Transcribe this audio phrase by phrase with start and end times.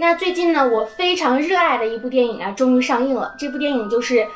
[0.00, 3.34] 那最近呢，我非常热爱的一部电影啊，终于上映了。
[3.36, 4.14] 这部电影就是《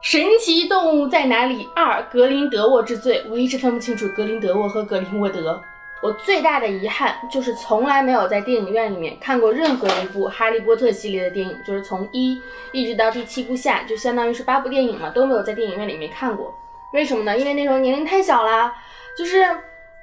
[0.00, 3.24] 神奇动物在哪里二：格林德沃之罪》。
[3.28, 5.60] 我一直分不清楚格林德沃和格林沃德。
[6.00, 12.40] 我最大的遗憾就是从来没有在电影院里面看过任何一部《哈利波特》系列的电影，就是从一
[12.70, 16.54] 一直到第七部下，就相当于是八部电影嘛，都没有在电影院里面看过。
[16.94, 17.36] 为什么呢？
[17.36, 18.72] 因为那时候年龄太小啦，
[19.18, 19.44] 就是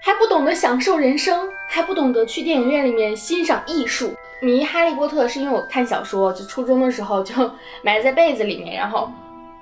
[0.01, 4.13] 还不懂得享受人生，还不懂得去电影院里面欣赏艺术。
[4.41, 7.33] 迷《哈利波特》是因为我看小说，就初中的时候就
[7.83, 9.11] 埋在被子里面，然后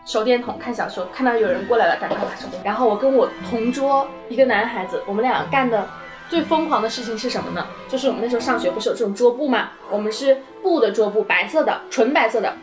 [0.06, 2.62] 手电筒看小说，看到有人过来了，赶快把手电。
[2.64, 5.88] 然后我跟我同桌一个男孩子，我们俩干的。
[6.30, 7.66] 最疯狂的事情是什么呢？
[7.88, 9.70] 就是我们那时候上学不是有这种桌布吗？
[9.90, 12.54] 我们是布的桌布，白色的，纯白色的。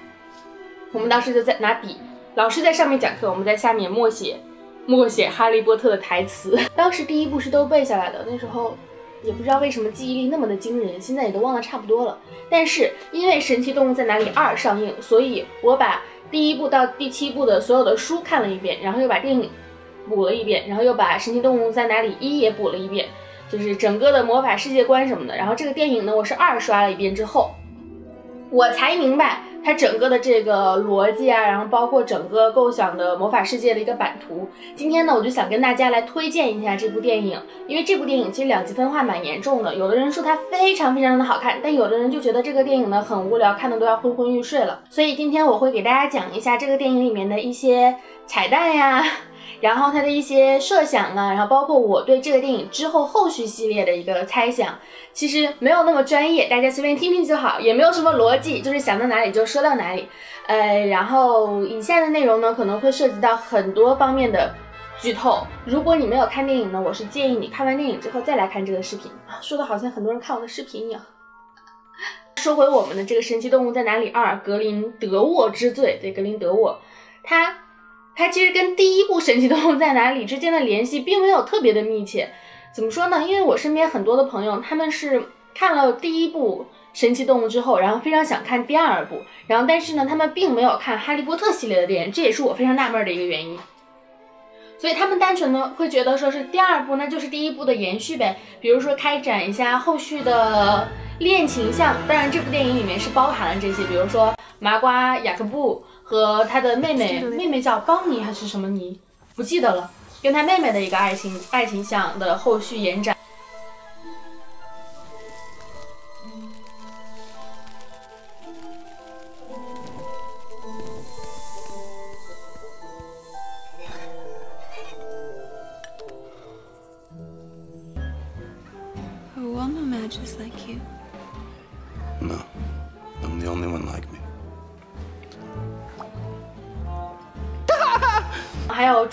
[0.93, 1.97] 我们当时就在拿笔，
[2.35, 4.39] 老师在上面讲课，我们在下面默写，
[4.85, 6.61] 默写《哈利波特》的台词。
[6.77, 8.77] 当时第一部是都背下来的，那时候
[9.25, 12.19] 也不知道为什么记忆力那么的惊人，现在也都忘得差不多了。
[12.51, 19.49] 但是因为《神奇动物在哪里二》上映，所以我把第一部到第七部的所有的书看了一遍，然后又把电影
[20.09, 23.07] 补了一遍，然后又把《神奇动物在哪里一》也补了一遍。
[23.51, 27.51] 就是整个的魔法世界观什么的，然后这个电影呢，我是二刷了一遍之后，
[28.51, 34.47] 我才明白它整个的这个逻辑啊，然后包括整个构想的魔法世界的一个版图。
[34.77, 44.83] 今天呢，我就想跟大家来推荐一下这部电影，因为这部电影其实两极分化蛮严重的，有的人说它非常非常的好看，但有的人就觉得这个电影呢很无聊，看的都要昏昏欲睡了。
[44.91, 49.03] 所以今天我会给大家讲一下这个电影里面的一些彩蛋呀。
[49.61, 54.79] 然后他的一些设想啊，然后包括我对这个电影之后后续系列的一个猜想，
[55.13, 60.09] 其实没有那么专业，大家随便听听就好，也没有什么逻辑，就是想到哪里就说到哪里。
[60.47, 64.55] 呃，然后以下的内容呢，可能会涉及到很多方面的
[65.01, 65.47] 剧透。
[65.65, 71.01] 如果你没有看电影呢，我是建议你看完电影之后再来看这个视频啊，说的好像很多人看我的视频一样。
[72.37, 76.79] 说回我们的这个神奇动物在哪里二格林德沃之罪，对，格林德沃，
[77.23, 77.64] 他。
[78.17, 82.31] 它其实跟第一部《神奇动物在哪里》之间的联系并没有特别的密切，
[82.73, 83.25] 怎么说呢？
[83.27, 86.67] 因为我身边很多的朋友，他们是看了第一部
[86.99, 93.59] 《神奇动物》之后，然后非常想看第二部，然后但是呢，他们并没有看《哈利波特》系列的电影，这也是我非常纳闷的一个原因。
[94.79, 100.87] 所以他们单纯的会觉得说是第二部，那就是第一部的延续呗，比如说开展一下后续的
[101.19, 101.97] 恋情向。
[102.07, 105.83] 当然，这部电影里面是包含了这些，比如说麻瓜雅各布。
[106.05, 109.01] 和他的妹妹，妹妹叫邦尼还是什么尼，
[109.35, 109.91] 不记得了。
[110.23, 113.17] 跟他妹妹的一个爱情爱情向的后续延展。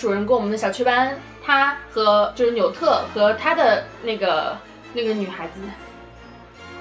[0.02, 4.58] 主人公我们的小雀斑，他和就是纽特和他的那个
[4.94, 5.60] 那个女孩子，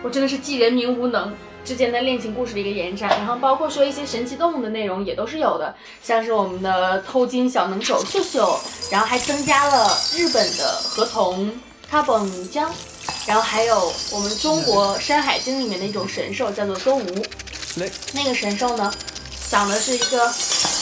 [0.01, 1.31] 我真的是记人名无能
[1.63, 8.59] 之间的恋情故事的一个延展，然后包括说一些神奇动物的内容也都是有的，像是我们的偷金小能手秀秀，
[8.91, 12.73] 然后还增加了日本的河童卡本江，
[13.27, 17.05] 然后还有我们中国山海经里面的一种神兽叫做多吴，
[18.15, 18.91] 那个神兽呢，
[19.47, 20.27] 长得是一个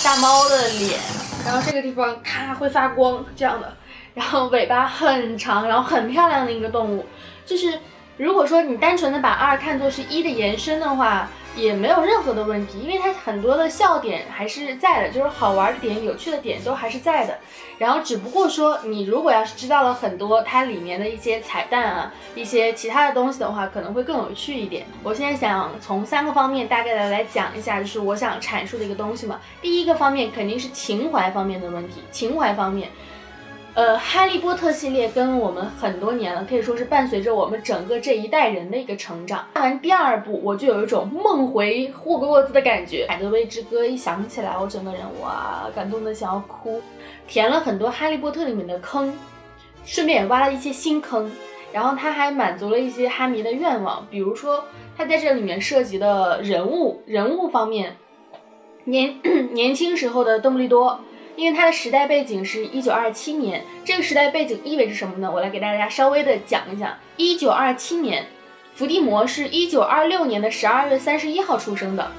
[0.04, 1.00] 大猫的脸。
[1.46, 3.74] 然后这个地方咔会发光这样的，
[4.14, 7.06] 然后尾巴很长，然后很漂亮的一个动物，
[7.46, 7.80] 就是
[8.18, 11.28] 如果说你单纯的把二看作是一的延伸的话。
[11.62, 17.38] 也没有任何的问题，因为它很多的笑点还是在的，就是好玩的点、有趣的点都还是在的。
[17.78, 24.86] 然后只不过说，你如果要是知道了很多它里面的一些彩蛋啊、一些其他的东西的话，可能会更有趣一点。
[25.04, 29.40] 我现在想从三个方面大概的来讲一下，就是我想阐述的一个东西嘛。
[29.62, 32.90] 第一个方面肯定是情怀方面的问题，情怀方面。
[33.80, 39.48] 呃，哈利波特系列跟我们很多年了，可以说是伴随着我们整个这一代人的一个成长。
[39.54, 43.06] 看完第二部，我就有一种梦回霍格沃兹的感觉。
[43.10, 46.82] 《海德薇之歌》一响起来，我整个人哇，感动的想要哭。
[47.26, 49.18] 填了很多哈利波特里面的坑，
[49.86, 51.32] 顺便也挖了一些新坑。
[51.72, 54.66] 然后他还满足了一些哈迷的愿望，比如说
[54.98, 57.96] 他在这里面涉及的人物，人物方面，
[58.84, 59.22] 年
[59.56, 61.00] 年轻时候的邓布利多。
[61.40, 65.32] 因为它的时代背景是一九二七年，这个时代背景意味着什么呢？
[65.34, 66.98] 我来给大家稍微的讲一讲。
[67.16, 68.28] 一九二七年，
[68.76, 72.12] 伏地魔是一九二六年的十二月三十一号出生的，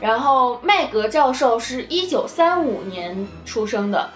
[0.00, 4.10] 然后麦格教授是一九三五年出生的，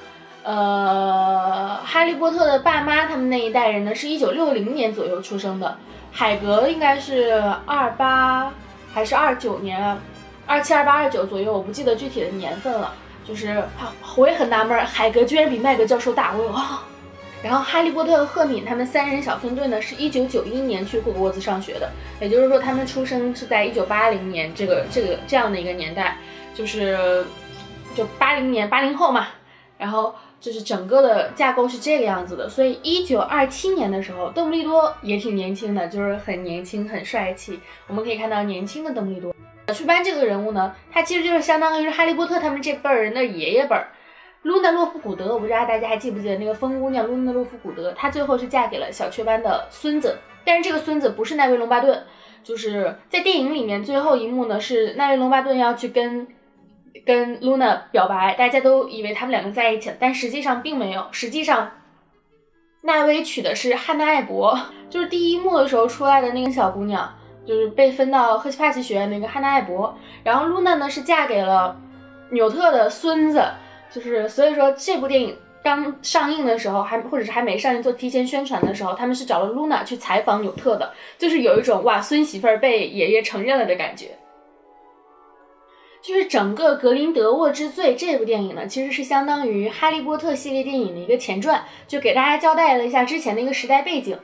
[0.44, 5.76] 呃，哈利波特的爸妈他们那一代人呢是一九六零年左右出生的，
[6.12, 7.32] 海格应该是
[7.66, 8.52] 二八
[8.94, 9.98] 还是二九年啊，
[10.46, 12.94] 二七、二八、二九左右，我不记得具体的年份了。
[13.24, 16.86] 就是啊我也很纳闷，海格居然比麦格教授大，我有啊！
[17.42, 21.90] 然后哈利波特和赫敏他们三人小分队呢，是一九九一年去霍格沃兹上学的，
[22.20, 26.16] 也就是说他们出生是在一九八零年这个这个这样的一个年代，
[26.54, 27.24] 就是
[27.94, 29.26] 就八零年八零后嘛。
[29.78, 37.58] 然后就是整个的架构是这个样子的，所以一九二七年的时候，邓布利多也挺年轻的，就是很年轻很帅气。
[37.88, 39.34] 我们可以看到年轻的邓布利多。
[39.72, 43.88] 雀斑这个人物呢，他其实就是相当于是哈利波特他们这辈儿人的爷爷辈儿。
[44.42, 52.04] 露娜洛夫古德，我不知道大家还记不记得那个疯姑娘露娜洛夫古德，她最后是嫁给了小雀斑的孙子，但是这个孙子不是奈威龙巴顿，
[52.42, 56.26] 就是在电影里面最后一幕呢，是奈威龙巴顿要去跟
[57.06, 61.70] 跟露娜表白，大家都以为他们两个在一起了，但实际上并没有，实际上
[62.82, 64.58] 奈威娶的是汉娜艾博，
[64.90, 67.14] 就是第一幕的时候出来的那个小姑娘，
[67.46, 71.76] 就是被分到赫奇帕奇学院那个汉娜艾博，然后露娜呢是嫁给了
[72.30, 73.44] 纽特的孙子。
[73.90, 84.16] 就是所以说，这部电影刚上映的时候，还或者是还没上映做提前宣传的时候，他们是找了露娜去采访纽特的，就是有一种哇孙媳妇儿被爷爷承认了的感觉。
[86.02, 94.18] 就是整个《格林德沃之罪》这部电影呢，其实是相当于《哈利波特》系列电影的一个前传，就给大家交代了一下之前的一个时代背景。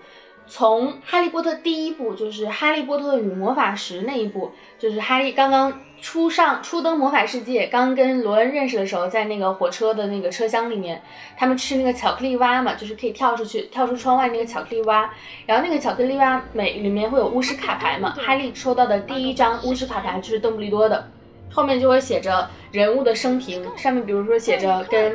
[0.49, 11.03] 从《哈利波特》第一部，就是《哈利波特与魔法石》那一部，就是哈利刚刚初上初登魔法世界，刚跟罗恩认识的时候，在那个火车的那个车厢里面，
[11.37, 15.11] 他们吃那个巧克力蛙嘛，就是可以跳出去，跳出窗外那个巧克力蛙。
[15.45, 21.11] 然后那个巧克力蛙每里面会有巫师卡牌嘛，哈利抽到的第一张巫师卡牌就是邓布利多的，
[21.53, 25.15] 后面就会写着人物的生平，上面比如说写着跟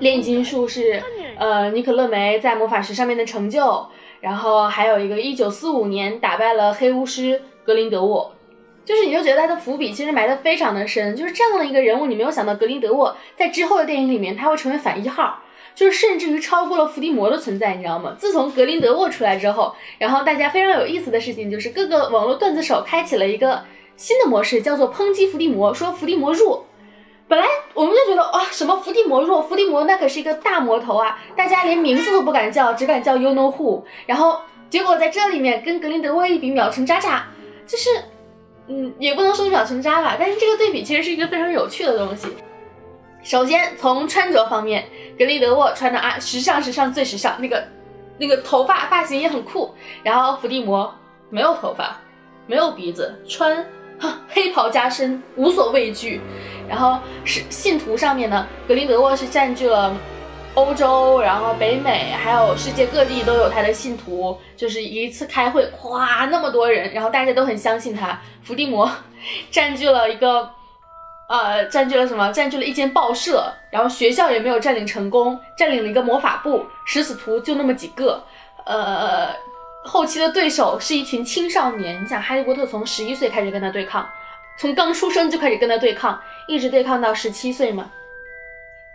[0.00, 1.02] 炼金术士
[1.38, 3.86] 呃尼可勒梅在魔法石上面的成就。
[4.22, 8.32] 然后还有一个一九四五年打败了黑巫师格林德沃，
[8.84, 15.40] 就是你就觉得他的伏笔其实埋得非常的深，就是这样的一个人物，你没有想到格林德沃在之后的电影里面他会成为反一号，
[15.74, 18.14] 就是甚至于超过了伏地魔的存在，你知道吗？
[18.16, 23.64] 自从格林德沃出来之后，然后大家非常有意思的事情就是各个网络段子手开启了一个
[23.96, 26.64] 新的模式，叫做抨击伏地魔，说伏地魔弱。
[27.32, 29.40] 本来我们就觉得哇，什么伏地魔弱？
[29.40, 33.84] 伏地魔那可是一个大魔头啊，大家连名字都不敢叫，只敢叫 You Know Who。
[34.04, 37.24] 然后结果在这里面跟格林德沃一比，秒成渣渣，
[37.66, 37.88] 就是，
[38.66, 42.28] 嗯，也不能说秒成渣吧，但是这个对比其实是一个非常有趣的东西。
[43.22, 44.84] 首先从穿着方面，
[45.18, 47.64] 格林德沃穿的啊，时尚时尚最时尚，那个
[48.18, 49.74] 那个头发发型也很酷。
[50.02, 50.94] 然后伏地魔
[51.30, 51.98] 没有头发，
[52.46, 53.66] 没有鼻子，穿。
[54.28, 56.20] 黑袍加身，无所畏惧。
[56.72, 59.94] 然后是信徒上面呢，格林德沃是占据了
[60.54, 64.38] 欧洲，然后北美，还有世界各地都有他的信徒。
[64.56, 68.18] 就是一次开会，哗，那么多人，然后大家都很相信他。
[68.42, 68.90] 伏地魔
[69.50, 70.48] 占据了一个，
[71.28, 72.32] 呃，占据了什么？
[72.32, 78.24] 占据了一间报社，然后学校也没有占领成功，占领了一个魔法部，食死徒就那么几个，
[78.64, 79.28] 呃。
[79.84, 84.08] 后期的对手是一群青少年，你想哈利波特从十一岁开始跟他对抗，
[84.58, 87.90] 从刚出生就开始跟他对抗，一直对抗到十七岁嘛。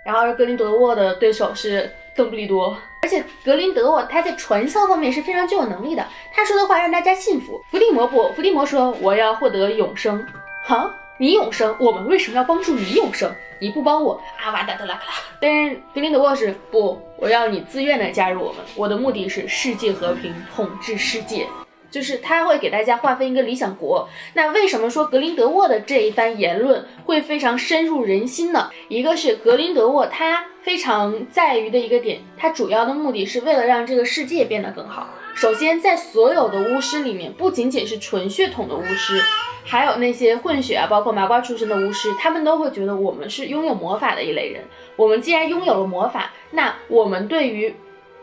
[0.05, 7.61] 然后格林德沃的对手是邓布利多，而且格林德沃他在传销方面是非常具有能力的，他说的话让大家信服。
[7.69, 10.25] 伏地魔不，伏地魔说我要获得永生，
[10.63, 10.93] 哈。
[11.19, 13.33] 你永生，我们为什么要帮助你永生？
[13.59, 15.13] 你不帮我，阿瓦达德拉克拉。
[15.41, 18.63] 但是格林德沃是不，我要你自愿的加入我们。
[18.75, 21.47] 我的目的是世界和平，统治世界，
[21.89, 24.07] 就是他会给大家划分一个理想国。
[24.33, 28.69] 那为什么说格林德沃的这一番言论会非常深入人心呢？
[28.87, 35.09] 一个是格林德沃他非常在于的一个点，他主要的目的是为了让这个世界变得更好。
[35.35, 39.21] 首先，在所有的巫师里面，不仅仅是纯血统的巫师。
[39.63, 44.63] 还有那些混血啊，包括麻瓜出身的巫师，他们都会觉得我们是拥有魔法的一类人。
[44.95, 47.75] 我们既然拥有了魔法，那我们对于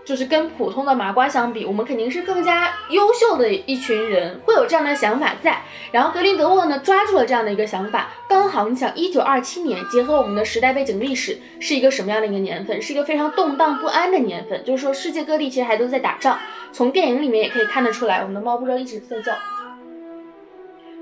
[0.04, 5.62] 就是跟普通的麻瓜相比，我们肯定是更加优秀的一群人，会有这样的想法在。
[5.92, 12.82] 然后格林德沃呢，抓住了这样的一个想法，刚好你想，一九二七年，结合我们的时代背景历史，是一个什么样的一个年份？
[12.82, 16.38] 是一个非常动荡不安的年份，就是说世界各地其实还都在打仗。
[16.70, 19.32] 从电影里面也可以看得出来，我们的猫不知道一直在叫。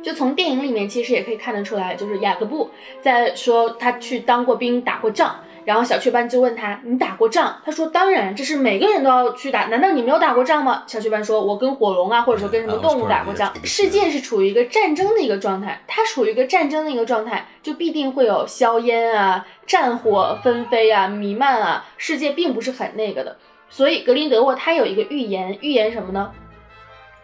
[0.03, 9.67] 就从电影里面其实也可以看得出来，就是雅各布在说他去当过兵、打过仗，然后小雀斑就问他：“你打过仗？”他说：“当然，这是每个人都要去打。
[9.67, 13.53] 难道你没有打过仗吗？”小雀斑说：“我跟火龙啊，或者说跟什么动物打过仗。
[13.65, 23.37] 世界是处于一个战争的一个状态，它处于一个战争的一个状态，就必定会有硝烟啊、战火纷飞啊、弥漫啊，世界并不是很那个的。
[23.69, 26.31] 所以格林德沃他有一个预言，预言什么呢？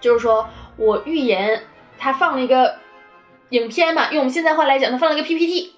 [0.01, 1.63] 就是说我预言。
[2.01, 2.77] 他放了一个
[3.49, 5.73] 影片嘛，用我们现在话来讲，他放了一个 PPT。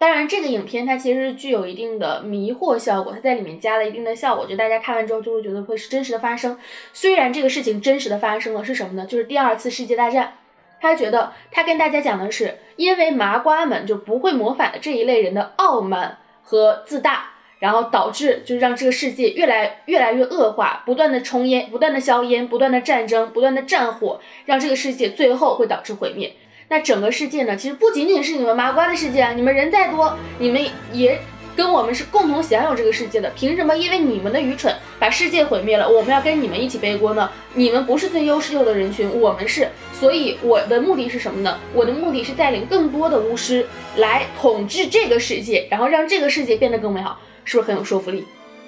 [0.00, 6.58] 当然，这个影片它其实是具有一定的迷惑效果，它在里面加了一定的效果，就大家看完之后就会觉得会是真实的发生。
[6.94, 9.04] 虽然这个事情真实的发生了，是什么呢？
[9.04, 10.38] 就是第二次世界大战。
[10.80, 26.32] 他觉得他跟大家讲的是，因为麻瓜们就不会魔法的这一类人的傲慢和自大，然后导致就是让这个世界越来越来越恶化，不断的重烟，不断的硝烟，不断的战争，不断的战火，让这个世界最后会导致毁灭。
[26.72, 27.56] 那整个世界呢？
[27.56, 29.32] 其实不仅仅是你们麻瓜的世界啊！
[29.32, 31.20] 你们人再多，你们也
[31.56, 33.28] 跟我们是共同享有这个世界的。
[33.30, 33.76] 凭什么？
[33.76, 37.28] 因为你们的愚蠢把世界毁灭了，我们要跟你们一起背锅呢？
[37.54, 39.68] 你们不是最优秀的人群，我们是。
[39.92, 41.58] 所以我的目的是什么呢？
[41.74, 48.24] 我的目的是带领更多的巫师来统治这个世界，然后让这个世界变得更美好，是不是很有说服力？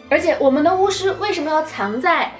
[0.08, 2.32] 而且我们的巫师为什么要藏在？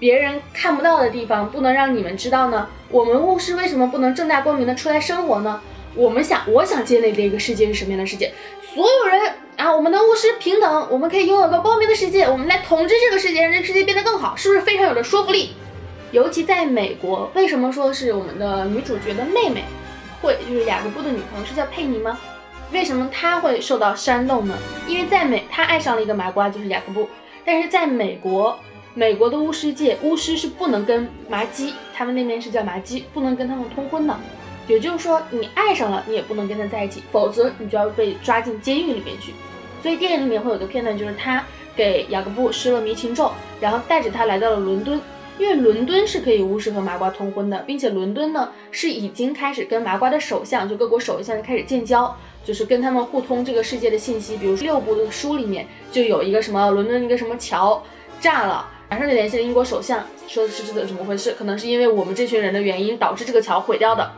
[0.00, 2.66] 别人看不到的地方不能让你们知道呢？
[2.88, 5.60] 我们巫师为什么不能正大光明的出来生活呢？
[5.94, 8.32] 我们想，我想建立的一个世界是什么样的世界？
[8.74, 15.50] 所有人啊，我们的巫师平等，我们可以拥有个光明的世界，我们来统治这个世界，让这个世界变得更好，是不是非常有着说服力？
[16.12, 19.64] 尤其在美国，为什么说是我们的女主角的妹妹
[20.22, 22.18] 会就是雅各布的女朋友是叫佩妮吗？
[22.72, 24.56] 为什么她会受到煽动呢？
[24.88, 27.06] 因为在美，她爱上了一个麻瓜，就是雅各布，
[27.44, 28.58] 但是在美国。
[28.94, 34.16] 美国的巫师界，巫师是不能跟麻鸡，他们那边是叫麻鸡，不能跟他们通婚的。
[34.66, 39.32] 也就是说，你爱上了，你也不能跟他在一起，否则你就要被抓进监狱里面去。
[39.80, 41.44] 所以电影里面会有个片段，就是他
[41.76, 43.30] 给雅各布施了迷情咒，
[43.60, 45.00] 然后带着他来到了伦敦，
[45.38, 54.36] 因为伦敦是可以巫师和麻瓜通婚的，并且伦敦呢是已经开始跟麻瓜的首相，就各国首相开始建交，就是跟他们互通这个世界的信息。
[54.36, 57.82] 比如说六部的书里面就有一个什么伦敦一个什么桥
[58.20, 58.68] 炸了。
[58.90, 61.32] 马上就联系了英国首相，说的是这个怎么回事？
[61.38, 64.10] 可能是因为我们这群人的原因导致这个桥毁掉的，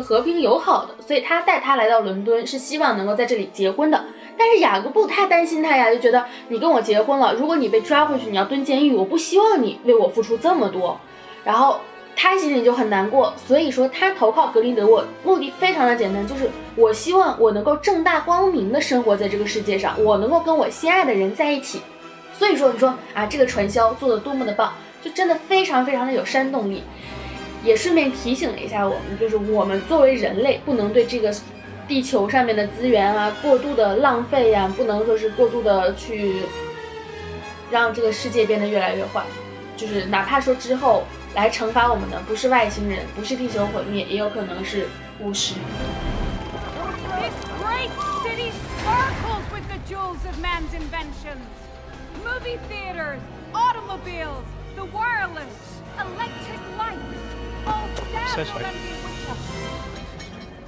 [0.00, 4.04] 和平友好的，所以他带他来到伦敦，是希望能够在这里结婚的。
[4.38, 11.00] 但是雅各布太担心他呀，就觉得你跟我结婚了，如果你被抓回去，你要蹲监狱，我不希望你为我付出这么多。
[11.42, 11.80] 然后
[12.14, 21.80] 他心里就很难过，所以说他投靠格林德沃，目的非常的简单，就是我希望我能够正大光明的生活在这个世界上，我能够跟我心爱的人在一起。
[22.42, 26.82] 所以说，你说啊，这个传销做的多么的棒，就真的非常非常的有煽动力，
[27.62, 31.32] 也顺便提醒了一下我们，就是我们作为人类，不能对这个
[31.86, 36.42] 地球上面的资源啊过度的浪费呀，不能说是过度的去
[37.70, 39.22] 让这个世界变得越来越坏，
[39.76, 41.04] 就是哪怕说之后
[41.36, 44.88] 来惩罚我们的不是外星人，不是地球毁灭，也有可能是
[45.20, 45.54] 巫师。
[52.24, 53.20] Movie theaters,
[53.54, 54.44] automobiles,
[54.76, 57.00] the wireless, electric lights,
[57.66, 57.88] all
[58.34, 58.64] so sorry.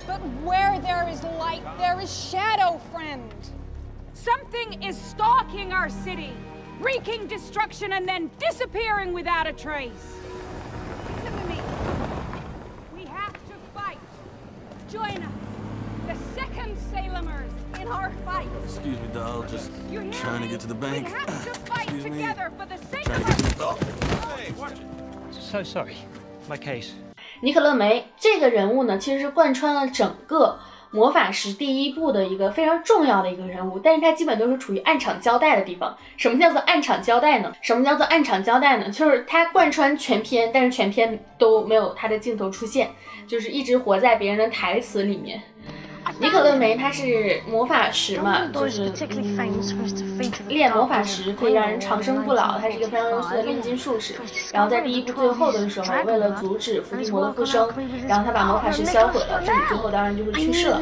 [0.06, 3.32] But where there is light, there is shadow, friend.
[4.12, 6.32] Something is stalking our city,
[6.80, 10.18] wreaking destruction and then disappearing without a trace.
[11.16, 11.60] Listen to me.
[12.94, 13.98] We have to fight.
[14.90, 15.32] Join us,
[16.06, 17.43] the second Salemers,
[17.84, 18.48] in our fight.
[18.64, 19.44] Excuse me, doll.
[19.44, 19.70] Just
[20.12, 21.08] trying to get to the bank.
[21.08, 22.22] Excuse me.
[22.22, 23.64] Trying to get to the.
[23.64, 23.78] Oh.
[24.36, 24.86] Hey, watch it.
[25.32, 25.96] So sorry.
[26.48, 26.92] My case.
[27.40, 30.58] 尼可乐梅这个人物呢，其实是贯穿了整个
[30.90, 35.96] 魔法师第一部的一个非常重要的一个人物，但是他基本都是处于暗场交代的地方。
[36.16, 37.52] 什么叫做暗场交代呢？
[37.60, 38.88] 什么叫做暗场交代呢？
[38.88, 42.90] 就是他贯穿全篇，但是全篇都没有他的镜头出现，
[43.26, 45.42] 就是一直活在别人的台词里面。
[46.20, 48.92] 尼可乐梅他是魔法石嘛，就是
[50.48, 54.14] 练魔法石可以让人长生不老，他是一个非常优秀的炼金术士。
[54.52, 57.68] 然后在第一部最后的时候，为了阻止伏地魔的复生，
[58.06, 60.80] 然后他把魔法石销毁了，自己最后当然就是去世了。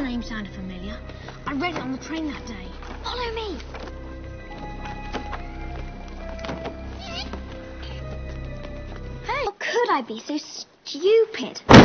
[9.85, 11.81] I checked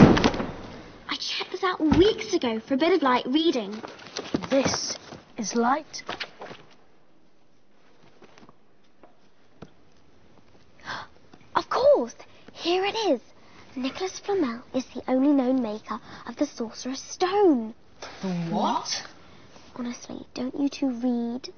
[1.56, 3.82] this out weeks ago for a bit of light reading.
[4.50, 4.96] This
[5.36, 6.02] is light.
[11.54, 12.14] Of course!
[12.52, 13.20] Here it is.
[13.74, 17.74] Nicholas Flamel is the only known maker of the Sorcerer's Stone.
[18.50, 19.02] What?
[19.76, 21.50] Honestly, don't you two read?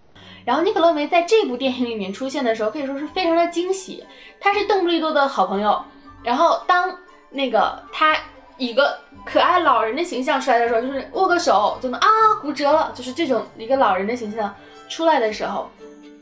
[0.44, 4.04] 然后尼可乐梅在这部电影里面出现的时候，可以说是非常的惊喜。
[4.40, 5.84] 他是邓布利多的好朋友。
[6.22, 6.98] 然后当
[7.30, 8.16] 那个他
[8.56, 12.07] 一个 可爱老人的形象出来的时候，就是握个手就能啊
[12.41, 14.53] 骨折了，就是这种一个老人的形象
[14.87, 15.69] 出来的时候，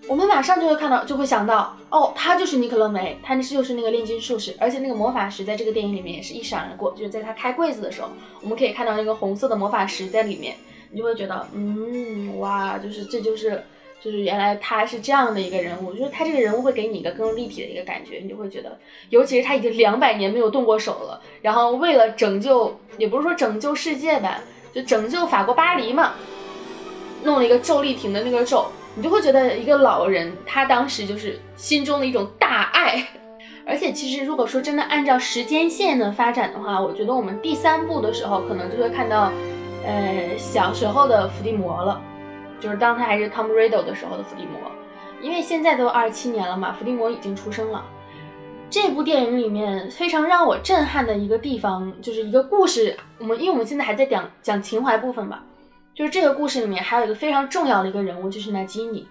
[0.08, 8.10] 我们马上就会看到，就会想到，哦，他就是尼克勒梅，他就是那个炼金术士，而且那个魔法石在这个电影里面也是一闪而过，就是在他开柜子的时候，
[8.42, 10.56] 我们可以看到那个红色的魔法石在里面，
[10.92, 13.64] 你就会觉得，嗯，哇，就是这就是。
[14.08, 18.78] 就是原来他是这样的一个人物，就是他这个人物会给你一个更立体的一个感觉，你就会觉得，
[19.10, 24.40] 尤其是他已经两百年没有动过手了，然后为了拯救，也不是说拯救世界吧，
[24.74, 26.14] 就拯救法国巴黎嘛，
[27.26, 33.06] 弄了一个咒力亭的那个咒，你就会觉得一个老人他当时就是心中的一种大爱，
[33.68, 39.34] 而且其实如果说真的按照时间线的发展的话，我觉得我们第三部的时候可能就会看到，
[39.86, 42.02] 呃，小时候的伏地魔了。
[42.60, 44.72] 就是当他还是 Tom Riddle 的时候的伏地魔，
[45.22, 47.86] 因为现在都二十七年了嘛，伏地魔已经出生了。
[48.70, 52.98] 这部电影里面非常让我震撼的一个地方，就是一个故事。
[53.18, 55.44] 我们因为我们现在还在讲讲情怀部分吧，
[55.96, 59.08] 就是这个故事里面还有一个非常重要的一个人物，就是娜基尼。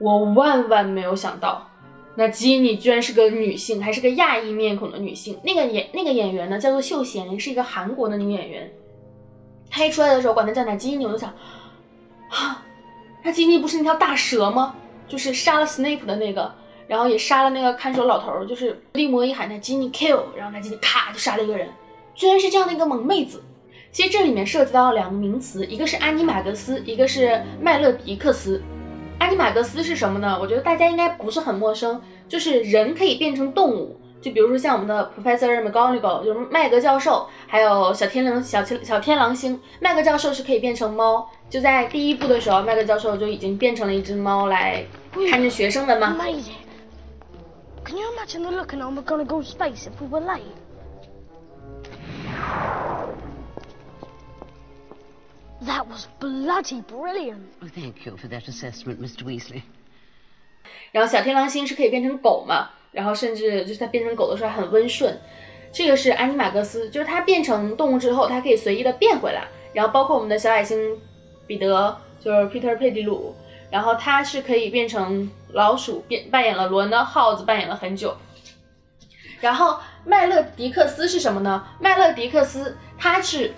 [0.00, 1.68] 我万万没有想到，
[2.16, 5.38] 娜基尼居然是个女性，还是个亚裔面孔的女性。
[5.44, 8.68] 那个演那个演员呢，叫做秀贤，是一个韩国的女演员。
[9.70, 11.32] 她一出来的时候，管她叫娜基尼，我就想，
[12.30, 12.64] 啊。
[13.22, 14.74] 那基尼不是那条大蛇吗？
[15.06, 16.54] 就是杀了 Snape 的那个，
[16.86, 18.44] 然后也杀了那个看守老头。
[18.44, 21.68] 就是伏地魔一喊他吉尼 kill，然后他吉尼咔就杀了一个人，
[22.14, 23.42] 居然是这样的一个萌妹子。
[23.90, 28.62] 其实这里面涉及到两个名词，一个是安妮马格斯，一个是麦勒迪克斯。
[29.18, 30.38] 安妮马格斯是什么呢？
[30.40, 33.98] 我觉得大家应该不是很陌生，就是人可以变成动物。
[34.20, 41.30] 就比如说像我们的 Professor McGonagall，就是麦格教授，还有小天狼小天小天狼星，麦格教授是可以变成猫。
[41.48, 44.84] 就在第一部的时候，麦格教授就已经变成了一只猫来
[45.30, 46.16] 看着学生们吗
[47.84, 50.42] ？Can you imagine the look in on McGonagall space if we were late?
[55.64, 57.48] That was bloody brilliant.
[57.74, 59.24] Thank you for that assessment, Mr.
[59.24, 59.62] Weasley.
[60.92, 62.70] 然后小天狼星是可以变成狗嘛？
[62.92, 65.18] 然后甚至就是它变成狗的时候很温顺，
[65.72, 69.46] 这个是安妮马格斯，就是它变成动物之后，它可以随意的变回来。
[69.72, 70.98] 然后包括我们的小矮星
[71.46, 73.34] 彼得，就是 Peter 佩迪鲁，
[73.70, 78.16] 然后他是可以变成老鼠，变扮演了罗恩的耗子，扮演了很久。
[79.40, 81.64] 然后麦勒迪克斯是什么呢？
[81.78, 83.52] 麦勒迪克斯它是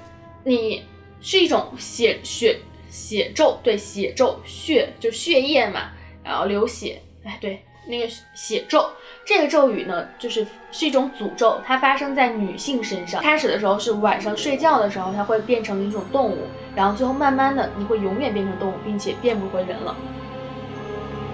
[0.44, 0.84] 你
[1.20, 2.58] 是一种血血
[2.90, 5.92] 血咒，对血咒血就血液嘛，
[6.24, 7.62] 然后流血，哎对。
[7.86, 8.90] 那个血咒，
[9.24, 13.22] 这个咒语呢，就是是一种诅咒，它发生在女性身上。
[13.22, 19.96] 开始的时候是晚上睡觉的时候，它会变成一种动物，然后最后慢慢的，你会永远变成动物，并且变不回人了。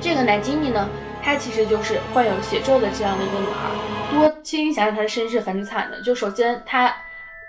[0.01, 0.89] 这个奶基尼呢，
[1.23, 4.29] 她其实就是患有血咒的这样的一个女孩。
[4.31, 6.95] 多，其实想想她的身世很惨的，就首先她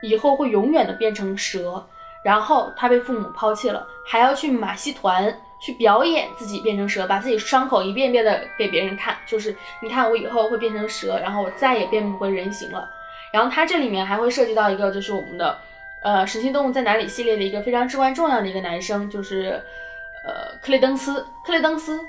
[0.01, 1.87] 以后会永远的变成蛇，
[2.23, 5.37] 然后她被父母抛弃了，还要去马戏团。
[5.59, 12.89] 去表演自己变成蛇，把自己伤口一遍遍的给别人看，就是你看我以后会变成蛇，然后我再也变不回人形了。
[13.33, 15.57] 然后它这里面还会涉及到一个，就是我们的
[16.01, 19.61] 呃《神奇动物在哪里》系列的一个非常至关重要的一个男生，就是
[20.25, 21.25] 呃克雷登斯。
[21.45, 21.99] 克雷登斯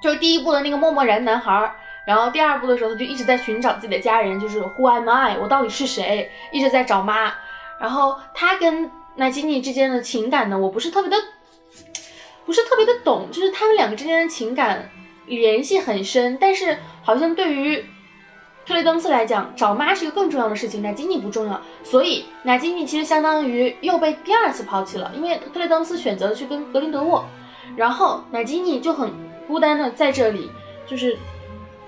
[0.00, 1.74] 就是第一部的那个默默然男孩，
[2.06, 5.36] 然后第二部的时候他就一直在寻找自己的家人，就是 Who am I？
[5.36, 6.30] 我到底是谁？
[6.50, 7.34] 一直在找妈。
[7.78, 11.16] 然后他跟奈基尼之间的情感呢，我不是特别的。
[12.44, 14.90] 不是特别的懂，就是他们两个之间的情感
[15.26, 17.84] 联系很深，但是好像对于
[18.64, 27.24] 特雷登斯来讲，找妈是一个更重要的事情，那吉尼不重要，所以那吉尼其实相当于又被第二次抛弃了，因为特雷登斯选择了去跟格林德沃，
[27.76, 29.12] 然后那吉尼就很
[29.46, 30.50] 孤单的在这里，
[30.86, 31.18] 就是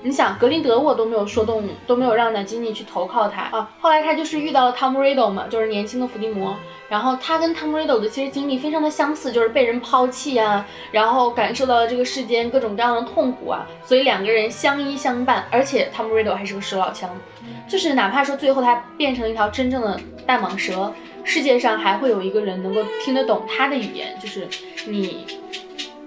[0.05, 6.55] 你想格林德沃都没有说动，都没有让乃基尼去投靠他啊，后来他就是遇到了汤姆瑞 e 嘛，就是年轻的伏地魔。
[6.91, 17.09] 然后他跟 tomrido 的其实经历非常的相似，就是被人抛弃啊，然后感受到了这个世间各种各样的痛苦啊，所以两个人相依相伴，而且 tomrido 还是个蛇老枪，
[17.67, 20.93] 就是哪怕说最后他变成一条真正的大蟒蛇，
[21.25, 24.47] 世界上还会有一个人能够听得懂他的语言，就是
[24.85, 25.27] 你，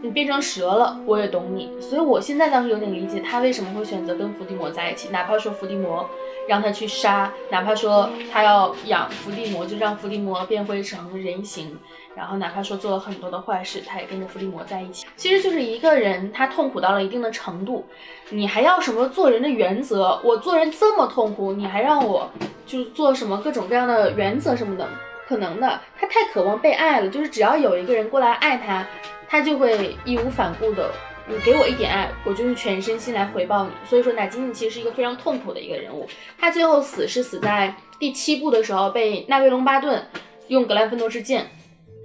[0.01, 6.07] 你变成蛇了，我也懂你，所以我现在倒是有点理解他为什么会选择跟伏地魔在一起，哪怕说伏地魔。
[6.47, 11.77] 让他去杀，哪怕说他要养伏地魔，就让伏地魔变回成人形，
[12.15, 15.05] 然后哪怕说做了很多的坏事，他也跟着伏地魔在一起。
[15.17, 17.85] 其实就是一个人，他痛苦到了一定的程度，
[18.29, 20.21] 你还要什么做人的原则？
[20.23, 22.29] 我做人这么痛苦，你还让我
[22.65, 24.87] 就做什么各种各样的原则什么的？
[25.27, 28.87] 可能的，他太渴望被爱了，就是只要有一个人过来爱他，
[29.27, 30.89] 他就会义无反顾的。
[31.29, 33.71] 你给我一点爱，我就用全身心来回报你。
[33.83, 36.07] 所以说，乃基尼其实是一个非常痛苦的一个人物。
[36.37, 40.07] 他最后死是死在第七部的时候，被纳威隆巴顿
[40.47, 41.45] 用格兰芬多之剑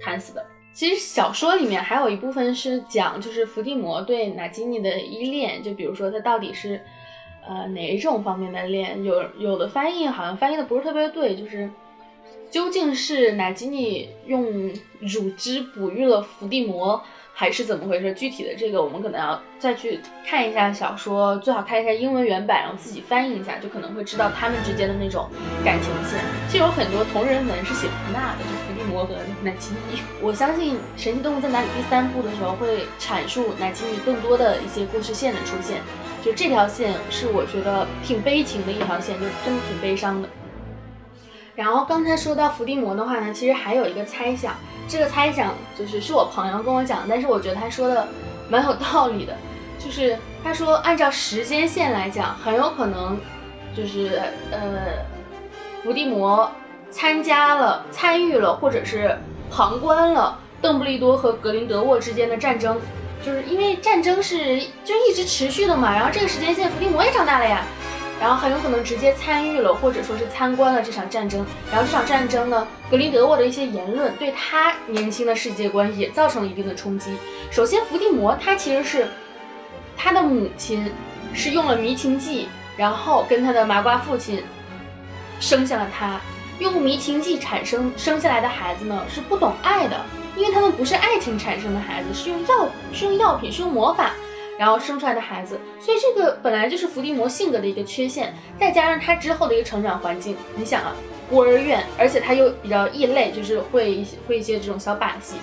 [0.01, 0.45] 砍死的。
[0.73, 6.81] 其实小说里面还有一部分是讲，就是伏地魔对纳吉尼的依恋，就比如说他到底是，
[7.47, 9.01] 呃哪一种方面的恋？
[9.05, 11.69] 有有的翻译好像翻译的不是特别对，就是
[12.53, 17.01] 究竟是纳吉尼用乳汁哺育了伏地魔？
[17.35, 18.13] 还是怎么回事？
[18.13, 25.27] 具体的这个我们可能要再去看一下小说，最好看一下英文原版，然后自己翻译一下，就可能会知道他们之间的那种
[25.65, 26.19] 感情线。
[26.47, 29.99] 其实有很多同人文是写福纳的，就伏地魔和奶基尼。
[30.21, 35.81] 我相信《神奇动物在哪里》第三部的时候会阐述奶基尼更多的一些故事线的出现，
[36.23, 40.29] 就这条线是我觉得挺悲情的一条线，就真的挺悲伤的。
[41.55, 44.55] 然后刚才说到伏地魔的话呢，其实还有一个猜想。
[44.87, 48.07] 这个猜想就是是我朋友跟我讲，但是我觉得他说的
[48.49, 49.33] 蛮有道理的，
[49.79, 53.17] 就是他说按照时间线来讲，很有可能
[53.75, 55.05] 就是呃，
[55.83, 56.51] 伏地魔
[56.89, 59.17] 参加了、参与了，或者是
[59.49, 62.77] 旁观了邓布利多和格林德沃之间的战争，
[63.25, 67.63] 就是因为战争是就一直持续的嘛，然后这个时间线伏地魔也长大了呀。
[68.19, 71.45] 然后很有可能直接参与了，或者说是参观了这场战争。
[71.71, 77.15] 然后这场战争呢，格林德沃的一些言论对他年轻的世界观也造成了一定的冲击。
[77.51, 79.07] 首先，伏地魔他其实是
[79.97, 80.91] 他的母亲
[81.33, 82.47] 是用了迷情剂，
[82.77, 84.43] 然后跟他的麻瓜父亲
[85.39, 86.19] 生下了他。
[86.59, 89.99] 用迷情剂产生生下来的孩子呢，是不懂爱的，
[90.37, 94.11] 因为他们不是爱情产生的孩子，是用药是用药品是用魔法。
[94.57, 100.95] 然后生出来的孩子，所以这个本来就是伏地魔性格的一个缺陷，再加上他之后的一个成长环境，你想啊，
[101.29, 105.35] 孤儿院，而且他又比较异类，就是会一些会一些这种小把戏，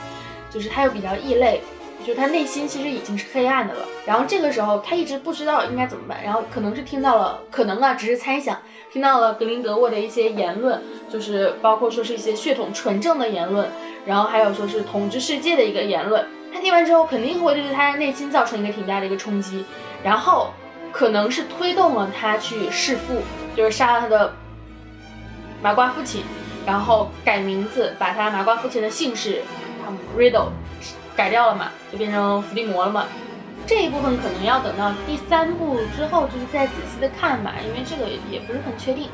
[0.51, 1.61] 就是他又比较异类，
[2.07, 3.85] 就他内心其实已经是黑暗的了。
[4.07, 8.57] 然后这个时候他一直不知道应该怎么办，然后可能是听到了，可能啊只是猜想，
[8.93, 10.81] 听到了格林德沃的一些言论，
[11.13, 13.69] 就是包括说是一些血统纯正的言论，
[14.07, 16.25] 然后还有说是统治世界的一个言论。
[16.61, 19.65] 听完之后，肯定会对他内心造成一个挺大的一个冲击，
[20.03, 20.53] 然后
[20.93, 23.23] 可能是推动了他去弑父，
[23.57, 24.33] 就是杀了他的
[25.63, 26.23] 麻瓜父亲，
[26.67, 29.43] 然后改名字，把他麻瓜父亲的姓氏
[30.17, 30.49] Riddle
[31.17, 33.05] 改掉了嘛，就变成伏地魔了嘛。
[33.67, 39.09] 这一部分可能要等到第三部之后，就是再仔细的看吧，因为这个也不是很确定。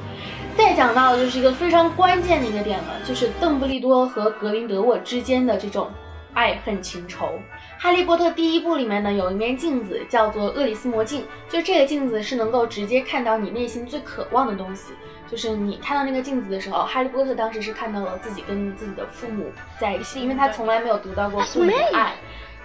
[0.57, 5.91] 再讲到的就是一个非常关键的一个点了，就是邓布利多和格林德沃之间的这种。
[6.37, 7.40] 爱恨情仇，
[7.83, 14.92] 《哈利波特》第一部里面呢，有一面镜子叫做厄里斯魔镜，就这个镜子是能够直接看到你内心最渴望的东西。
[15.29, 22.14] 就是你看到那个镜子的时候，哈利波特当时是看到了自己跟自己的父母在一起，因为他从来没有得到过父母的爱，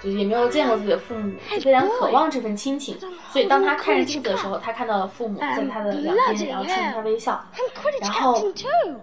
[0.03, 2.97] 就是也没有见过自己的父母，就非常渴望这份亲情。
[3.31, 7.43] 所以当他看着镜子的时候，他看到了父母在他的两边，然后冲他微笑。
[8.01, 8.43] 然后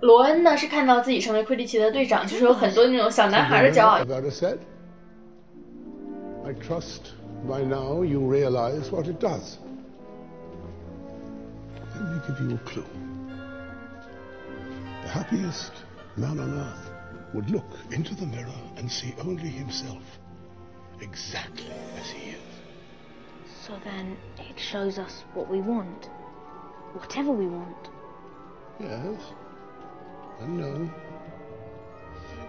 [0.00, 3.98] 罗恩呢是看到自己成为魁地奇的队长，就是有很多那种小男孩的骄傲。
[6.44, 7.12] I trust
[7.46, 9.58] by now you realize what it does.
[11.94, 12.84] Let me give you a clue.
[15.02, 15.72] The happiest
[16.16, 16.90] man on earth
[17.34, 20.02] would look into the mirror and see only himself,
[21.00, 22.40] exactly as he is.
[23.66, 26.06] So then it shows us what we want,
[26.94, 27.90] whatever we want.
[28.80, 29.20] Yes,
[30.40, 30.90] and no.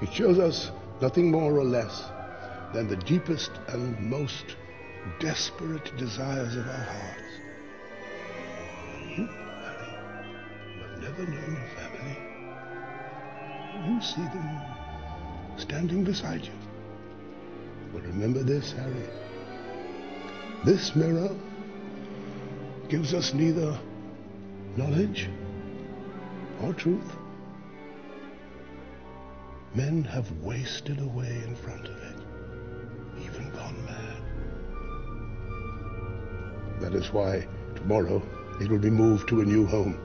[0.01, 2.05] It shows us nothing more or less
[2.73, 4.55] than the deepest and most
[5.19, 7.21] desperate desires of our hearts.
[9.17, 9.91] You, Harry,
[10.81, 12.17] have never known a family.
[13.87, 14.61] You see them
[15.57, 16.58] standing beside you.
[17.93, 19.09] But remember this, Harry.
[20.65, 21.35] This mirror
[22.89, 23.77] gives us neither
[24.75, 25.29] knowledge
[26.61, 27.15] or truth.
[29.75, 32.19] Men have wasted away in front of it
[33.23, 34.21] even gone mad.
[36.81, 38.21] That is why tomorrow
[38.59, 39.97] it will be moved to a new home.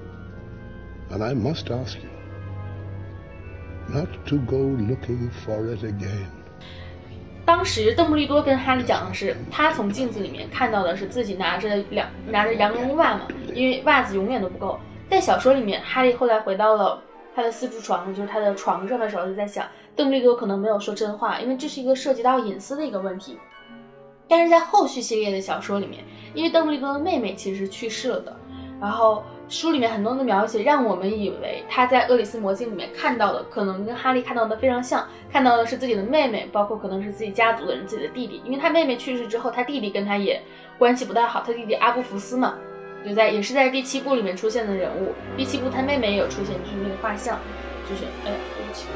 [1.10, 2.10] And I must ask you
[3.88, 6.43] not to go looking for it again.
[7.54, 14.76] 当时邓布利多跟哈利讲的是，他从镜子里面看到的是自己拿着两拿着羊绒袜嘛，因为袜子永远都不够。
[15.08, 17.00] 在小说里面，哈利后来回到了
[17.32, 19.64] 他的四柱床，就是他的床上的时候，就在想。
[19.94, 23.38] 邓布利多可能没有说真话，因为这是一个涉及到隐私的一个问题。
[24.26, 26.02] 但是在后续系列的小说里面，
[26.34, 28.36] 因为邓布利多的妹妹其实是去世了的，
[28.80, 29.22] 然后
[29.54, 38.42] 书里面很多的描写让我们以为他在厄里斯魔镜里面看到的可能跟哈利看到的非常像，看到的是自己的妹妹，包括可能是自己家族的人，自己的弟弟。
[38.44, 40.42] 因为他妹妹去世之后，他弟弟跟他也
[40.76, 42.56] 关系不太好，他弟弟阿布福斯嘛，
[43.06, 45.12] 就在也是在第七部里面出现的人物。
[45.36, 47.38] 第七部他妹妹也有出现，就是那个画像，
[47.88, 48.86] 就是哎，对不起。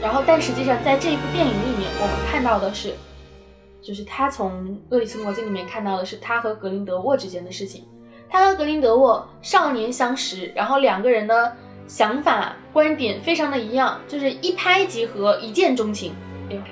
[0.00, 2.94] 然后，但实际上在这一部电影里面，我们看到的是，
[3.82, 4.52] 就是他从
[4.90, 7.84] 《厄里斯魔镜》里面看到的是他和格林德沃之间的事情。
[8.28, 16.12] 他和格林德沃少年相识，然后两个人的想法观点非常的一样，就是一拍即合，一见钟情。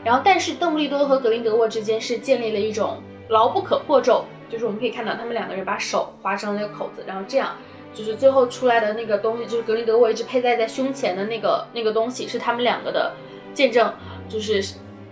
[0.04, 7.56] 然后，但是邓布利多和格林德沃之间是建立了一种牢不可破咒，就是我们可以看到他们两个人把手划成了那个口子，然后这样，
[7.92, 13.12] 就是最后出来的那个东西，就是格林德沃一直佩戴在胸前的那个那个东西，是他们两个的
[13.52, 13.92] 见证，
[14.28, 14.64] 就是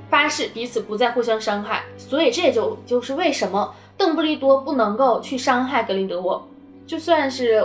[0.09, 1.83] 发誓彼此不再互相伤害。
[1.97, 6.45] 所以这也就就是为什么邓布利多不能够去伤害格林德沃，
[6.89, 7.65] 就算是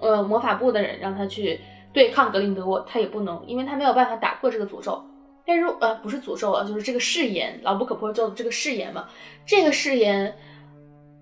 [0.00, 1.60] 呃魔法部的人让他去
[1.92, 5.04] 对抗格林德沃，他也不能，因为他没有办法打破这个诅咒。
[5.44, 9.06] 但是呃，不是诅咒啊，就是这个誓言，牢不可破咒这个誓言嘛。
[9.44, 10.36] 这个誓言，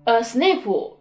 [0.03, 0.95] 呃，斯内普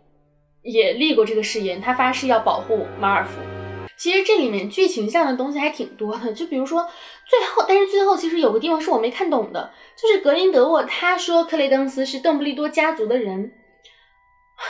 [0.62, 3.59] 也立过这个誓言，他发誓要保护马尔福。
[4.00, 6.88] 其实这里面剧情上的东西还挺多的，就比如说
[7.28, 13.52] 最后，但是最后其实有个地方是我没看懂的，就是格林德沃他说克雷登斯是邓布利多家族的人，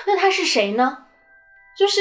[0.09, 1.07] 那他是谁呢？
[1.79, 2.01] 就是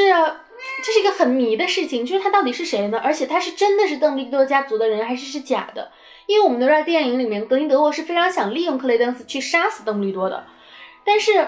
[0.84, 3.00] 这是一个很迷的事情，就是他到底是谁呢？
[3.04, 5.92] 而且他是真的是邓布利多家族的人，还是是假的？
[6.26, 10.48] 因为我们都知道电影里面格林德沃是非常想利用克雷登斯去杀死邓布利多的，
[11.06, 11.48] 但是，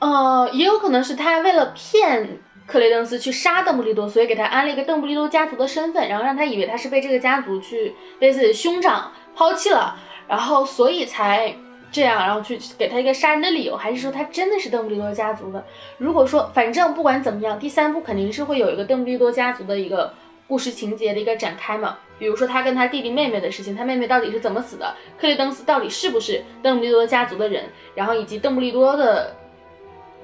[0.00, 9.96] 呃，也有可能是他为了骗克雷登斯去杀邓布利多，所以给他安了一个邓布利多家族的身份，然后让他以为他是被这个家族去被自己的兄长抛弃了，
[10.26, 11.54] 然后所以才
[11.92, 15.64] 这样，然后去给他一个杀人的理由，还是说他真的是邓布利多家族的？
[15.98, 20.14] 如果说，反正不管怎么样，第三部肯定是会有一个邓布利多家族的一个
[20.48, 21.98] 故事情节的一个展开嘛。
[22.18, 24.94] 比如说他跟他弟弟妹妹的事情，他妹妹到底是怎么死的？
[25.18, 27.64] 克雷登斯到底是不是邓布利多家族的人？
[27.94, 29.36] 然后以及邓布利多的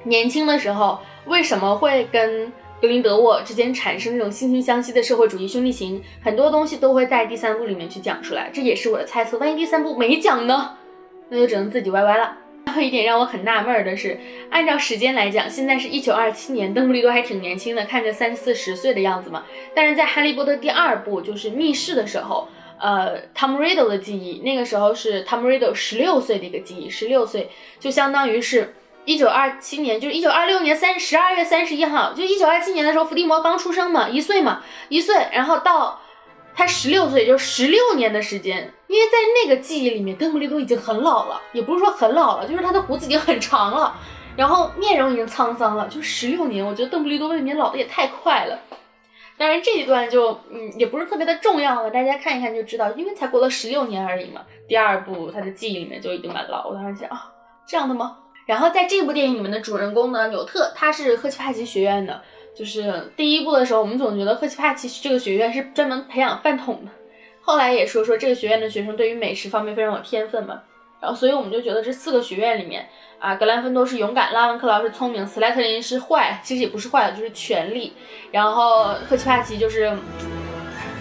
[0.04, 6.02] 年轻的时候为什么会跟格林德沃之间产生这种惺惺相惜的社会主义兄弟情？
[6.22, 9.38] 很多东西都会在第三部里面去讲出来，这也是我的猜测。
[9.38, 10.76] 万一第三部没讲呢？
[11.28, 12.36] 那就只能自己歪歪了。
[12.66, 14.18] 还有一点让我很纳闷的是，
[14.50, 19.44] 按照时间来讲，现在是一九二七年，邓布利多还挺年轻的，看着三四十岁的样子嘛。
[19.74, 36.00] 但是在《哈利波特》第二部，就是密室的时候，呃，Tom Riddle 的记忆，那个时候是 Tom Riddle 十六岁的一个记忆，十六岁就相当于是一九二七年，就是一九二六年三十二月三十一号，就一九二七年的时候，伏地魔刚出生嘛，一岁嘛，一岁，然后到。
[36.52, 43.96] 他十六岁，就十六年的时间，因为在那个记忆里面，邓布利多已经很老了，也不是说很老了，就是他的胡子已经很长了，
[44.36, 48.58] 然后面容已经沧桑了，就十六年，我觉得邓布利多未免老的也太快了。
[49.38, 54.42] 当然这一段就嗯也不是特别的重要了，大家看一看就知道，因为才过了十六年而已嘛。
[54.68, 57.30] 第二部他的记忆里面就已经蛮老，我当时想啊
[57.66, 58.18] 这样的吗？
[58.50, 62.20] 然后在这部电影里面的主人公呢，纽特他是赫奇帕奇学院的。
[62.52, 66.90] 就是第一部的时候，我们总觉得赫奇帕奇这个学院是专门培养饭桶的。
[67.42, 70.62] 后来也说说这个学院的学生对于美食方面非常有天分嘛。
[71.00, 72.88] 然后所以我们就觉得这四个学院里面
[73.20, 77.92] 啊，格兰芬多是勇敢，拉文克劳是聪明，斯莱特林是坏，其实也不是坏的，就是权力。
[78.32, 79.96] 然后赫奇帕奇就是，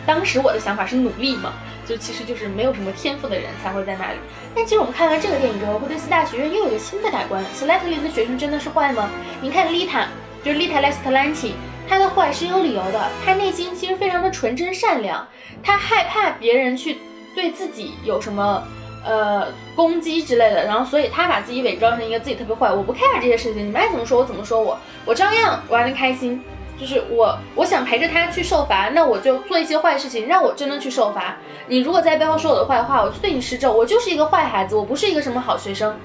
[0.06, 1.54] 当时我的想法是努力嘛，
[1.90, 4.20] 就其实就是没有什么天赋的人才会在那里。
[4.56, 7.44] 但其实我们看完这个电影之后，会对四大学院又有一个新的改观。
[7.54, 9.10] 斯莱特林的学生真的是坏吗？
[9.42, 10.08] 你看丽塔。
[10.42, 11.54] 就是丽塔莱斯特兰奇，
[11.86, 15.28] 他的坏是有理由的，他内心其实非常的纯真善良，
[15.62, 17.00] 他害怕别人去
[17.36, 18.64] 对自己有什么
[19.06, 26.42] 呃攻击之类的，然后所以他把自己伪装成一个自己特别坏，我不 care 这些事情，你们爱怎么说我怎么说我，我照样玩的开心，
[26.80, 31.36] 就是我我想陪着他去受罚，那我就做一些坏事情，让我真的去受罚。
[31.68, 35.96] 你如果在背后说我的坏话，我就对你施咒，我就是一个坏孩子，我不是一个什么好学生，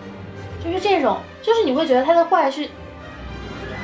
[0.64, 2.68] 就是这种，就是你会觉得他的坏是。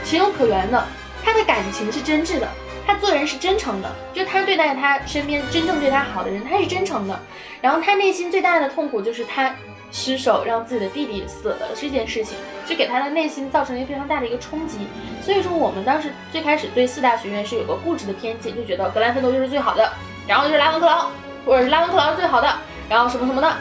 [0.03, 0.83] 情有可原的，
[1.23, 2.49] 他的感情是真挚的，
[2.87, 7.21] 他做人是真诚的，就他对待他身边真正对他好的人，他是真诚的。
[7.61, 9.55] 然后他内心最大的痛苦就是他
[9.91, 14.79] 失手让自己的弟弟死了这件事情，就给他的内心造成了一个非常大的一个冲击。
[15.23, 19.91] 所以说，我们当时最开始对四大学院是有个固执的偏见，就觉得格兰芬多就是最好的，
[20.27, 21.11] 然后就是拉文克劳，
[21.45, 22.53] 或者是拉文克劳是最好的，
[22.89, 23.57] 然后什么什么的。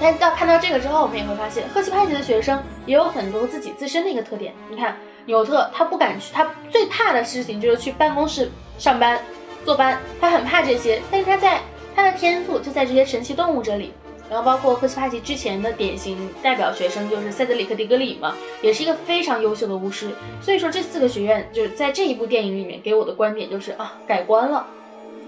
[0.00, 4.54] 但到看到这个之后，我们也会发现，赫奇派级的学生也有很多自己自身的一个特点。
[4.68, 4.96] 你看。
[5.26, 9.20] 纽特他不敢去，他最怕的事情就是去办公室上班、
[9.66, 11.00] 坐班，他很怕这些。
[11.10, 11.60] 但是他在
[11.94, 13.92] 他的天赋就在这些神奇动物这里。
[14.30, 20.10] 然后包括赫奇帕奇之前的典型代表学生就是塞德里克·迪格里嘛，也是一个非常优秀的巫师。
[20.40, 24.64] 所以说这四个学院就是在这一部电影里面给我的观点就是啊改观了，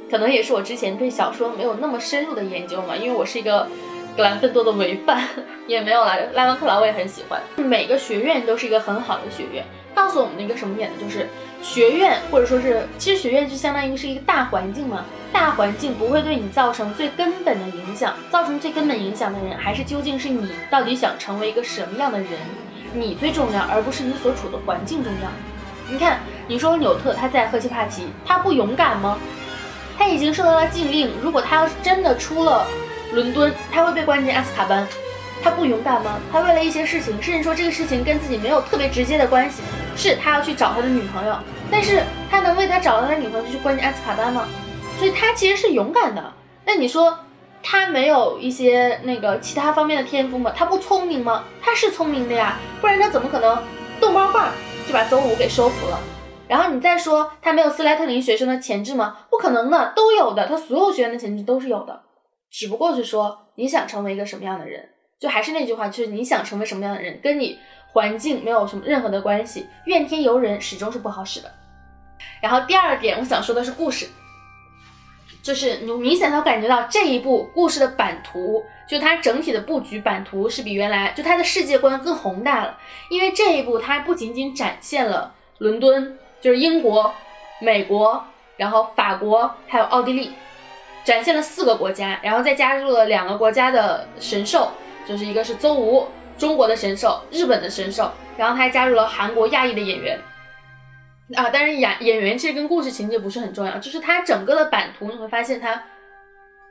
[0.08, 3.66] 可能也是我之前对小说没有那么深入的研究嘛，因为我是一个
[4.16, 5.28] 格兰芬多的唯范，
[5.66, 6.16] 也没有啦。
[6.34, 9.64] 拉文克劳我也很喜欢，每个学院都是一个很好的学院。
[9.94, 10.96] 告诉我们的一个什么点呢？
[11.02, 11.28] 就是
[11.62, 22.30] 学院或者说是，其实学院就相当于是一个大环境嘛，大环境不会对你造成最根本的影响，造成最根本影响的人还是究竟是你到底想成为一个什么样的人，
[22.92, 25.30] 你最重要，而不是你所处的环境重要。
[25.88, 29.18] 你看，你说纽特他在赫奇帕奇，他不勇敢吗？
[29.96, 32.66] 他已经受到了禁令，如果他要是真的出了
[33.12, 34.86] 伦敦，他会被关进阿斯卡班。
[35.42, 36.20] 他不勇敢吗？
[36.30, 39.62] 他为了一些事情，甚至说这个事情跟自己没有特别直接的关系，
[39.96, 41.36] 是他要去找他的女朋友，
[41.70, 44.46] 但是他能为他找到他女朋友就去关进阿斯卡班吗？
[44.98, 46.32] 所以他其实是勇敢的。
[46.64, 47.18] 那你说
[47.60, 50.52] 他没有一些那个其他方面的天赋吗？
[50.54, 51.44] 他不聪明吗？
[51.60, 53.60] 他是聪明的呀，不然他怎么可能
[54.00, 54.52] 逗猫棒
[54.86, 55.98] 就把邹武给收服了？
[56.46, 59.16] 然后你再说他没有斯莱特林学生的潜质吗？
[59.28, 62.02] 不可能的，都有的，他所有学员的潜质都是有的，
[62.50, 64.90] 只不过是说你想成为一个什么样的人。
[65.22, 67.56] 就还是那句话，就是你想成为什么样的人，跟你
[67.92, 69.68] 环境没有什么任何的关系。
[69.84, 71.54] 怨天尤人始终是不好使的。
[72.40, 74.08] 然后第二点，我想说的是故事，
[75.40, 82.76] 就是你明显能感觉到这一部故事的版图，就它整体的布局版图是比原来就它的世界观更宏大了。
[83.08, 87.14] 因为这一部它不仅仅展现了伦敦，就是英国、
[87.60, 88.24] 美国，
[88.56, 90.32] 然后法国还有奥地利，
[91.04, 94.72] 展现了四个国家，然后再加入了两个国家的神兽。
[95.06, 96.06] 就是一个是邹吴，
[96.38, 100.18] 中国的神兽，日本的神兽，然后他还加入了韩国亚裔的演员
[101.34, 105.82] 啊，但是演演员其实跟故事情节不是很重要，就是它整个的版图你会发现它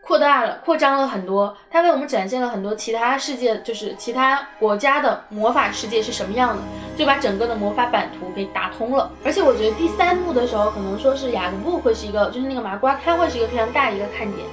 [0.02, 6.62] 扩大了、扩张了很多，它为我们展现了很多其他世界，就是其他国家的魔法世界是什么样的，
[6.98, 9.12] 就把整个的魔法版图给打通了。
[9.24, 14.46] 而且我觉得第三部的时候，可能说是雅各布会是一个，就是那个麻瓜，他会是一个非常大的一个看点，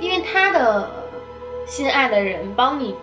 [0.00, 0.90] 因为他的
[1.66, 2.94] 心爱的人帮你。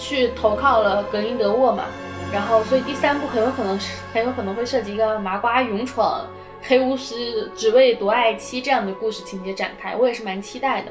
[0.00, 1.84] 去投靠了格林德沃嘛，
[2.32, 6.26] 然后所以第三部很有可能是很有可能会涉及一个麻瓜勇闯
[6.62, 10.90] 黑巫师，只为夺爱妻这样的故事情节展开，我也是蛮期待的。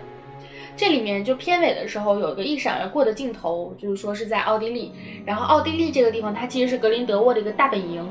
[0.78, 4.94] 这里面就片尾的时候有一个一闪而过的镜头，就是说是在奥地利，
[5.26, 8.08] 然后奥地利这个地方它其实是格林德沃的一个大本营。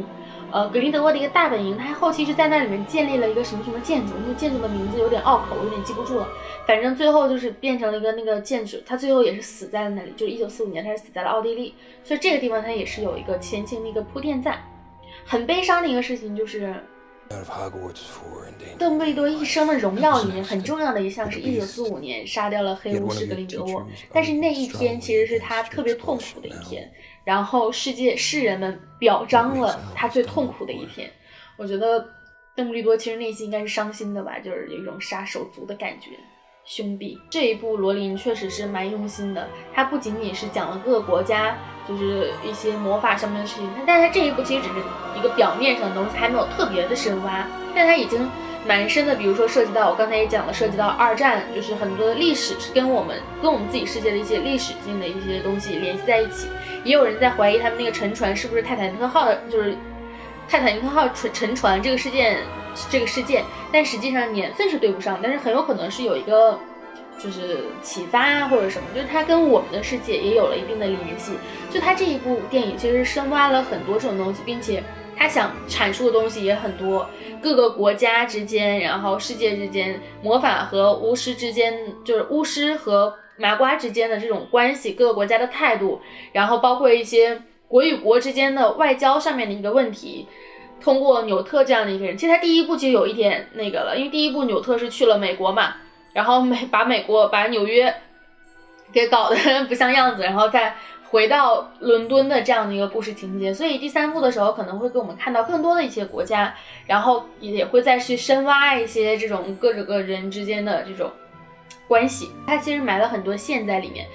[0.51, 6.29] 呃，格林德沃的一个大本营，他后期是在那里面建立了一个什么什么建筑，那个建筑的名字有点拗口，我有点记不住了。
[6.67, 14.59] 反正最后就是变成了一个那个建筑，他最后也是死在了那里，就是一九四五年他是死在了奥地利，所以这个地方他也是有一个前情的一个铺垫在。
[15.27, 16.75] 很悲伤的一个事情就是，
[18.79, 26.91] 邓布利多一生的荣耀里面很重要的一项是一九四五年杀掉了黑巫师格林德沃，但是那一天其实是他特别痛苦的一天。
[27.29, 31.12] 然后世界世人们表彰了他最痛苦的一天，
[31.59, 32.09] 我觉得
[32.57, 36.12] 邓布利多其实内心应该是伤心的吧，就是有一种杀手族的感觉。
[36.64, 41.55] 兄弟，这一部罗琳确实是蛮用心的，他不仅仅是讲了各个国家
[41.87, 44.77] 就是一些魔法上面的事情，但他这一部其实只是
[45.19, 48.27] 一个表面上的东西，还没有特别的深挖，但他已经。
[48.69, 56.49] 蛮深的，比如说涉及到我刚才也讲了，涉及到二战，就是很多的历史是跟我们跟我们自己世界的一些历史性的一些东西联系在一起。
[56.85, 59.75] 也有人在怀疑他们那个沉船是不是泰坦尼克号，就是
[60.47, 62.41] 泰坦尼克号沉沉船这个事件
[62.91, 66.59] 这个事件，但实际上年份是对不上，但是很有可能是有一个
[67.19, 71.33] 就是启发啊或者什么，就是它跟我们的世界也有了一定的联系。
[71.71, 74.83] 就它这一部电影其实深挖了很多这种东西，并且。
[75.19, 77.11] 他想阐述的东西也很多，
[77.43, 86.01] 各个国家之间，然后世界之间，魔法和巫师之间，就是巫师和麻瓜之间的这种关系，各个国家的态度，
[86.33, 90.29] 然后包括一些国与国之间的外交上面的一个问题。
[90.81, 95.75] 通过纽特这样的一个人，其实他第一部就有一点那个了，因为第一部纽特是去了美国嘛，
[96.13, 97.93] 然后美把美国把纽约
[98.93, 100.77] 给搞得 不像样子，然后再。
[101.11, 106.55] 回到伦敦的这样的一个故事情节，所以第三部的时候可能会给我们看到更多的一些国家，
[106.87, 111.11] 然后也会再去深挖一些这种各种各人之间的这种
[111.87, 112.31] 关系。
[112.47, 114.07] 它其实埋了很多线在里面，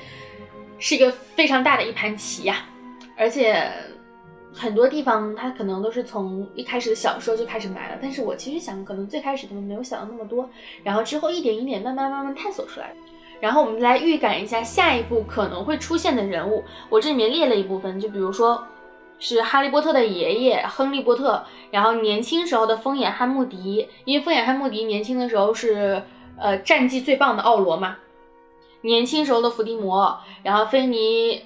[0.78, 2.66] 是一个非常大的一盘棋呀。
[3.18, 3.72] 而且
[4.54, 10.48] 很多地方它可能都是从一开始的小说就开始埋了，但是我其实想，可能最开始他们没有想到那么多，
[10.84, 12.94] 然后之后一点一点慢慢慢慢探索出来。
[13.40, 18.66] 然后我们来预感一下下一步可能会出现的人物，我这里面列了一部分，就比如说
[19.20, 26.04] 是哈利波特的爷爷亨利波特，然后年轻时候的疯眼汉穆迪，因为疯眼汉穆迪年轻的时候是
[26.38, 27.98] 呃战绩最棒的奥罗嘛，
[28.82, 31.44] 年轻时候的伏地魔，然后菲尼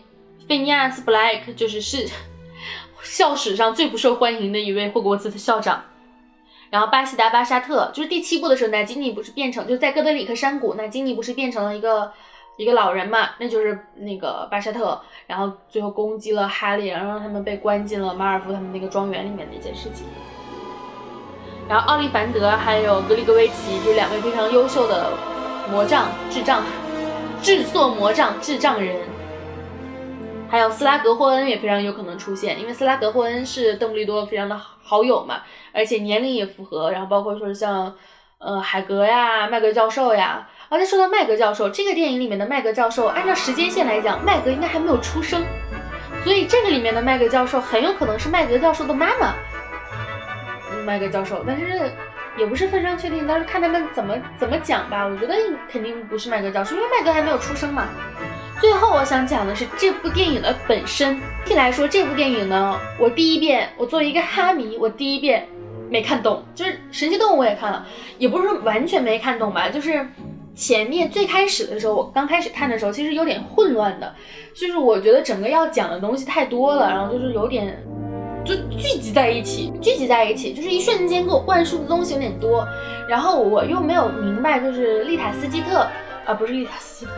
[0.48, 2.08] 菲尼亚斯布莱克就是是
[3.04, 5.84] 校史上最不受欢迎的一位霍格沃茨的校长。
[6.70, 12.12] 然后巴西达巴沙特就是第七部的时候，那金妮不是变成就在哥德里克山谷，那金妮不是变成了一个
[12.58, 13.30] 一个老人嘛？
[13.40, 20.06] 那就是那个巴沙特，然后最后攻击了哈利，然后让他们被关进了马尔福他们那个庄园里面的一件事情。
[21.70, 25.12] 然后奥利凡德还有格里格维奇，就是两位非常优秀的
[25.72, 26.64] 魔杖智障
[27.42, 28.96] 制作魔杖智障人。
[30.50, 35.42] 还有斯拉格霍恩也非常有可能出现，因为斯拉格霍恩是邓布利多非常的好友嘛，
[35.78, 36.92] 而且年龄也符合。
[36.92, 37.96] 然后包括说像
[38.40, 40.50] 呃海格呀、麦格教授呀。
[40.70, 45.42] 而且说到麦格教授，这个电影里面的麦格教授，按照时间线来讲，麦格应该还没有出生，
[46.26, 49.34] 所以这个里面的麦格教授很有可能是麦格教授的妈妈。
[50.86, 51.90] 麦格教授，但是
[52.38, 55.06] 也不是非常确定，但是看他们怎么怎么讲吧。
[55.06, 55.36] 我觉得
[55.72, 57.88] 肯定不是麦格教授，因为麦格还没有出生嘛。
[58.60, 61.22] 最后我想讲的是这部电影的本身。
[61.46, 65.48] 一来说这部电影呢，我第一遍，我作为一个哈迷，我第一遍
[65.90, 67.86] 没看懂，就是《神奇动物》我也看了，
[68.18, 70.08] 也不是说完全没看懂吧，就是
[70.56, 74.14] 前面最开始的时候，我刚开始看的时候，其实有点混乱的，
[74.54, 77.82] 就是我觉得整个要讲的东西太多了，然后就是有点
[78.44, 82.68] 就聚集在一起，聚集在一起，就是一瞬间给我灌输的东西有点多，
[83.08, 85.88] 然后我又没有明白，就是丽塔斯基特
[86.26, 87.12] 啊，不是丽塔斯基特。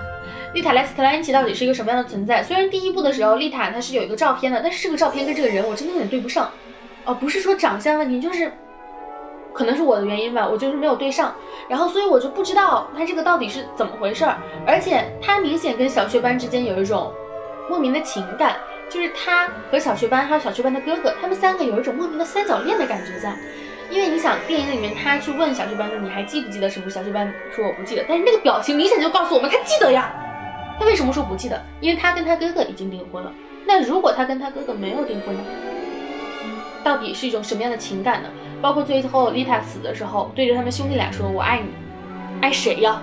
[0.54, 2.42] 丽塔莱斯特兰奇到底是一个什么样的存在？
[2.42, 6.50] 虽然第一部的时候丽塔她是有一个照片的，但是这个照片跟这个人我真的有点对不上。
[7.06, 8.52] 哦，不是说长相问题，就是
[9.54, 11.34] 可能是我的原因吧，我就是没有对上。
[11.68, 14.38] 然后所以我就不知道他这个到底是怎么回事儿。
[14.66, 17.12] 而且他明显跟小雀斑之间有一种
[17.70, 18.58] 莫名的情感，
[18.90, 23.36] 就是他和小雀斑还有小雀斑的哥哥，他们三个有一种莫名的三角恋的感觉在。
[23.92, 30.14] 因为你想，电影里面他去问小雀斑说：“你还记不记得什么？”小雀斑说：“我不记得。”但是那个表情明显就告诉我们，他记得呀。
[30.80, 31.60] 他为什么说不记得？
[31.82, 33.34] 因为他跟他哥哥已经订婚了。
[33.66, 35.42] 那如果他跟他哥哥没有订婚呢？
[36.84, 38.30] 到底是一种什么样的情感呢？
[38.62, 41.70] 包括最后丽塔死的时候，对着他们兄弟俩说：“我爱你，
[42.42, 43.02] 爱谁呀？”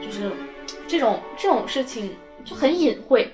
[0.00, 0.30] 就是
[0.86, 3.32] 这种这种事情就很隐晦。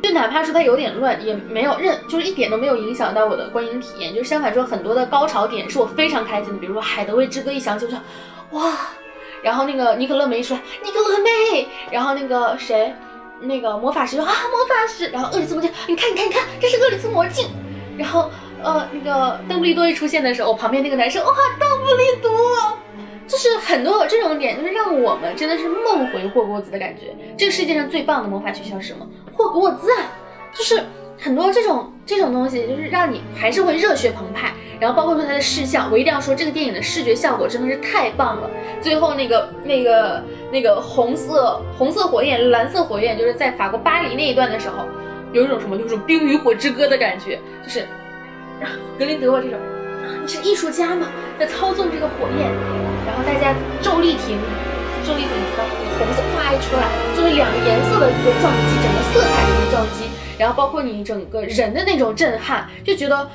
[0.00, 4.14] 就哪怕说它有点乱，也没有任就是一点都没有影响到我的观影体验。
[4.14, 6.58] 就是相反说，很多的高潮点是我非常开心的。
[6.60, 7.96] 比如说《海德薇之歌》一响起，我就
[8.56, 8.76] 哇。
[9.42, 12.94] 然后那个尼可乐梅一出来，尼可乐梅，然后那个谁，
[13.40, 17.46] 那个魔法师说啊魔法师，然后厄里斯魔镜，你看你看你看，这是厄里斯魔镜。
[17.98, 18.30] 然后
[18.62, 22.30] 呃那个邓布利多一出现的时候，我旁边那个男生哇邓布利多，
[23.26, 27.14] 就是很多这种点，就是让我们真的是梦回霍格沃兹的感觉。
[27.36, 29.06] 这个世界上最棒的魔法学校是什么？
[29.34, 30.12] 霍格沃兹啊，
[30.54, 30.82] 就是
[31.18, 34.52] 很多这种这种东西，就是让你还是会热血澎湃。
[34.80, 38.48] 然后包括说它的视效，我一定要说这个电影的视觉效果真的是太棒了。
[38.80, 40.22] 最后那个那个
[40.52, 44.86] 那个红色红色火焰、蓝色火焰，就是在法国巴黎那一段的时候，
[45.32, 47.86] 有一种什么，就是冰与火之歌的感觉，就是
[48.98, 49.58] 格林德沃这种，
[50.22, 51.08] 你是艺术家嘛，
[51.38, 52.50] 在操纵这个火焰，
[53.06, 54.38] 然后大家周丽婷，
[55.06, 55.64] 周丽婷的
[55.98, 60.04] 红色啪一出来，就是两个颜色的一个撞击，整个色彩的一个撞击，
[60.38, 63.28] 然后包括你整个人的那种震撼，就觉得。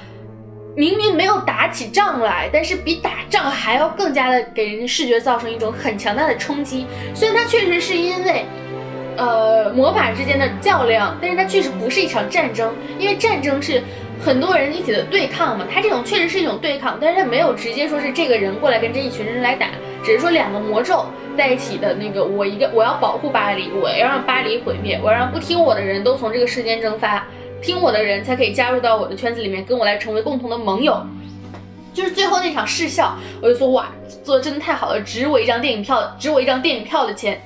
[0.76, 6.88] 明明没有打起仗来，但是比打仗还要更加的给人视觉造成一种很强大的冲击。
[7.14, 8.44] 虽然它确实是因为，
[9.18, 13.82] 呃，魔法之间的较量，但是它确实不是一场战争，因为战争是
[14.20, 15.66] 很多人一起的对抗嘛。
[15.72, 19.68] 它这种确实是一种对抗，但是它没有直接说是这个人过来跟这一群人来打，
[20.04, 21.06] 只是说两个魔咒
[21.38, 27.26] 在一起的那个，我一个我要保护巴黎，我要让巴黎毁灭，我要让不听我的人都从这个世间蒸发。
[27.62, 31.02] 听我的人才可以加入到我的圈子里面，跟我来成为共同的盟友。
[31.94, 33.88] 就是最后那场视效，我就说哇，
[34.24, 37.40] 做的真的太好了，值我一张电影票，值我一张电影票的钱。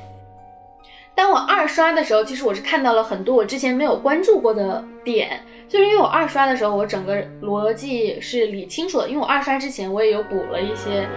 [1.18, 9.10] 当我二刷的时候，其实我是看到了很多我之前没有关注过的点，就是因为我二刷的时候，我整个逻辑是理清楚的。
[9.10, 11.08] 因为我二刷之前，我也有补了一些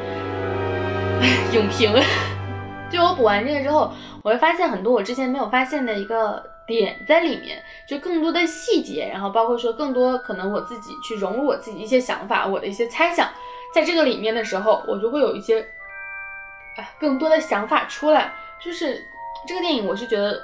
[1.52, 1.92] 影评，
[2.90, 3.92] 就我补完这个之后，
[4.24, 6.42] 我会发现很多我之前没有发现的一个。
[6.66, 13.28] 点在里面，就更多的细节，然后包括说更多可能我自己去融入我自己一些想法，我的一些猜想，
[13.74, 15.60] 在这个里面的时候，我就会有一些，
[16.76, 18.32] 哎，更多的想法出来。
[18.64, 19.04] 就是
[19.46, 20.42] 这个电影，我是觉得，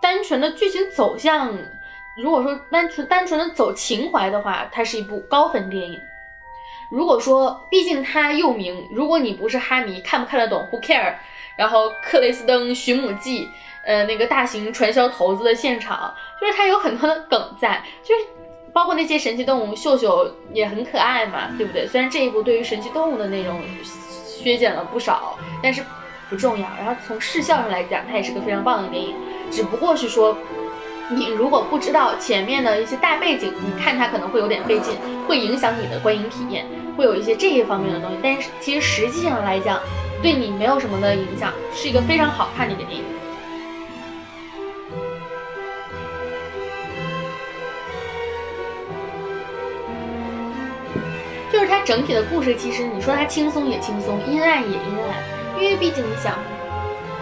[0.00, 1.56] 单纯的剧情走向，
[2.22, 5.98] 如果说单纯单纯的走情怀的话，它是一部高分电影。
[6.90, 11.14] 如果说，毕竟它又名，如果你不是哈迷，看不看得懂？Who care？
[11.56, 13.48] 然后克雷斯登寻母记。
[13.84, 18.24] 呃，那个大型传销头子的现场，就是它有很多的梗在，就是
[18.72, 21.84] 包括那些神奇动物，秀秀也很可爱嘛，对不对？
[21.88, 23.60] 虽然这一部对于神奇动物的内容
[24.24, 25.82] 削减了不少，但是
[26.32, 26.66] 不重要。
[26.78, 29.14] 然后从视效上来讲，它也是个非常棒的电影，
[29.50, 30.34] 只不过是说，
[31.10, 34.96] 你如果不知道前面的一些大背景，你看它可能会有点费劲，
[35.28, 36.64] 会影响你的观影体验，
[36.96, 38.16] 会有一些这一方面的东西。
[38.22, 39.78] 但是其实实际上来讲，
[40.22, 43.04] 对你没有什么的影响，是一个非常好看的一个电影。
[51.52, 55.22] 就是它整体的故事，其实你说它轻松也轻松，阴暗也阴暗，
[55.62, 56.36] 因为毕竟你想，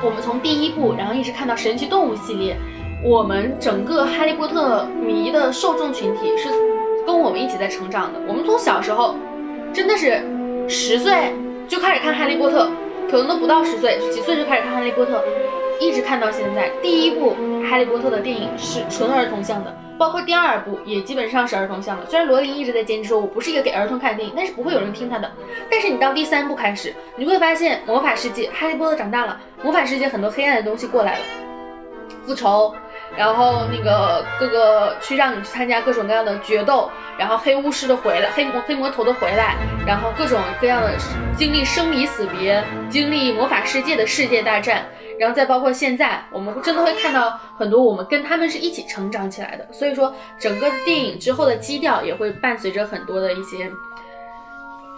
[0.02, 2.56] 我们从第一部，然后一直看到神奇动物系列，
[3.04, 6.48] 我们整个哈利波特迷的受众群体是
[7.06, 8.18] 跟我们一起在成长的。
[8.26, 9.14] 我们从小时候
[9.74, 10.22] 真的是
[10.66, 11.34] 十岁
[11.68, 12.70] 就开始看哈利波特，
[13.10, 15.22] 可能都不到十岁，几岁就开始看哈利波特，
[15.78, 16.70] 一直看到现在。
[16.80, 17.36] 第一部
[17.68, 19.76] 哈利波特的电影是纯儿童向的。
[20.00, 25.30] 包括第二部也基本上是儿童向的，虽然罗琳一直在坚持说我不是一个给儿童看的电影，但是不会有人听他的。
[25.70, 31.24] 但是你到第三部开始，你会发现魔法世界，哈利波特长大了，魔法世界很多黑暗的东西过来了，
[32.24, 32.74] 复仇，
[33.14, 40.94] 然后那个各个去让你去参加各种各样的决斗，然后黑巫师的回来，黑魔黑魔头的回来，然后各种各样的
[41.36, 44.86] 经历生离死别，经历魔法世界的世界大战。
[45.20, 53.70] 然后再包括现在，我们真的会看到很多我们跟他们是一起成长起来的，所以说整个电影之后的基调也会伴随着很多的一些，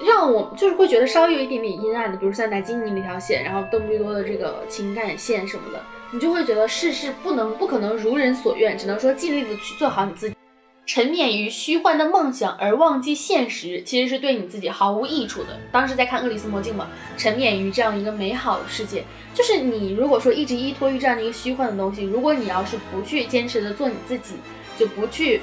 [0.07, 5.81] 让我就是会觉得稍微有一点点阴暗的，比如像奶金妮那条线，然后邓布利多的这个情感线什么的，
[6.13, 10.37] 你就会觉得世事不能不可能如人所愿，只能说尽力的去做好你自己。
[10.85, 15.59] 沉湎于虚幻的梦想而忘记现实，其实是对你自己毫无益处的。
[15.71, 24.35] 当时在看《厄里斯魔镜》嘛，沉湎于这样一个美好的世界，就是你如果说一直依托于这样的一个虚幻的东西，如果你要是不去坚持的做你自己，
[24.77, 25.41] 就不去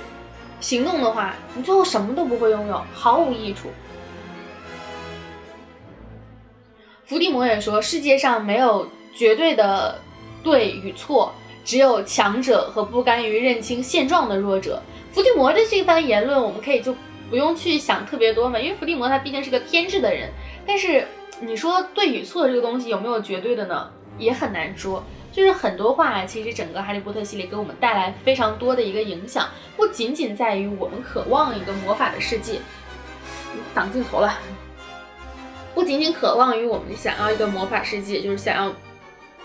[0.59, 3.69] 行动的话，你最后什么都不会拥有，毫无益处。
[7.05, 9.99] 伏地魔也说，世界上没有绝对的
[10.43, 11.33] 对与错，
[11.63, 14.83] 只有强者和不甘于认清现状的弱者。
[15.11, 16.95] 伏地魔的这番言论，我们可以就
[17.29, 20.29] 不用去想特别多嘛，因为伏地魔他毕竟是个偏执的人。
[20.65, 21.07] 但是
[21.41, 23.89] 你说对与错这个东西有没有绝对的呢？
[24.17, 25.03] 也很难说。
[25.31, 29.47] 就是很多话，其实整个哈利波特系列给我们带来非常多的一个影响，
[29.77, 32.59] 不仅仅在于我们渴望一个魔法的世界，
[33.73, 34.39] 挡镜头了。
[35.75, 38.73] 不仅仅渴望于我们想要一个魔法世界，就是想要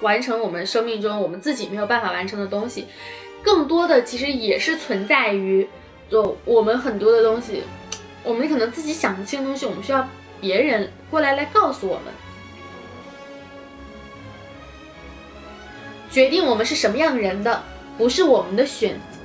[0.00, 2.86] 完成我们生命中我们自己没有办法完成的东西。
[3.44, 5.68] 更多的其实也是存在于，
[6.10, 7.62] 就我们很多的东西，
[8.24, 10.08] 我们可能自己想不清的东西，我们需要
[10.40, 12.04] 别人过来来告诉我们。
[16.10, 17.62] 决定我们是什么样人的，
[17.98, 19.18] 不是我们的选择；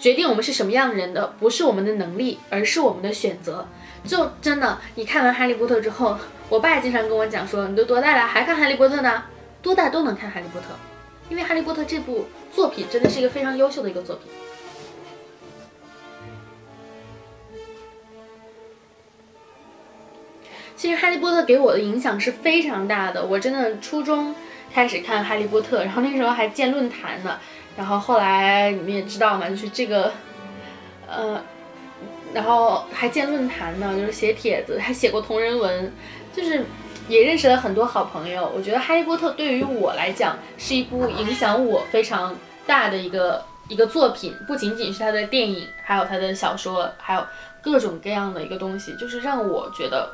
[0.00, 3.68] 决定我们是什么样人的，不是我们的能力，而是我们的选择。
[4.04, 6.16] 就真的，你看完《哈利波特》之后，
[6.48, 9.24] 我爸经常跟我讲说：“你都多大了，还看《哈利波特》呢？
[9.60, 10.68] 多大都能看《哈利波特》。”
[11.28, 14.26] 因为《哈利波特》这部作品真的是一个非常优秀的一个作品。
[20.76, 23.24] 其实《哈利波特》给我的影响是非常大的。
[23.24, 24.34] 我真的初中
[24.72, 27.40] 开始看《哈利波特》，然后那时候还建论坛呢。
[27.76, 30.12] 然后后来你们也知道嘛，就是这个，
[31.08, 31.42] 呃，
[32.32, 35.92] 然后还建论坛呢，就是写帖子，还写过同人文，
[36.32, 36.64] 就是。
[37.08, 38.50] 也认识了很多好朋友。
[38.54, 42.34] 我觉得《哈利波特》对于我来讲是一部影响我非常
[42.66, 47.26] 大的一个一个作品，不仅仅是它的电影，还有它的小说，还有
[47.62, 50.08] 各种各样的一个东西，就是让我觉得，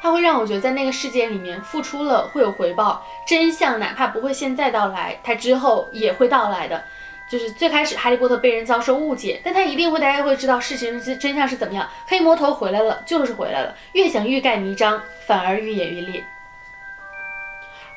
[0.00, 6.82] 它会让我觉得在那个世界里面付出了会有回报，真相哪怕不会现在到来，它之后也会到来的。
[7.28, 11.88] 就是最开始哈利波特被人遭受误解，但他一定会，大家会知道事情真真相是怎么样。
[12.06, 13.74] 黑魔头回来了，就是回来了。
[13.94, 16.24] 越想欲盖弥彰，反而愈演愈烈。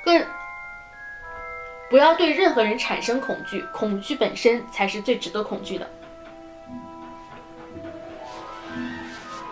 [0.04, 0.26] 更
[1.90, 5.88] 不要对任何人产生恐惧，恐惧本身才是最值得恐惧的。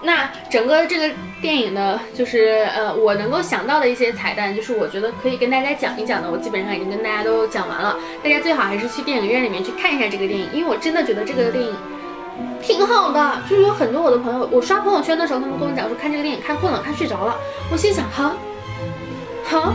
[0.06, 7.98] 那整个这个电影呢，就是呃，我能够想到的一些彩蛋，就是我觉得可以跟大家讲一讲的，我基本上已经跟大家都讲完了。
[8.24, 11.76] 大家最好还是去电影院里面去看一下这个电影，因为我真的觉得这个电影
[12.62, 13.42] 挺好的。
[13.50, 17.36] 就是有很多我的朋友，我刷朋友圈的时候，他们跟我讲说看这个电影看困了，看睡着了。
[17.72, 18.36] 我心想，哈，
[19.44, 19.74] 哈，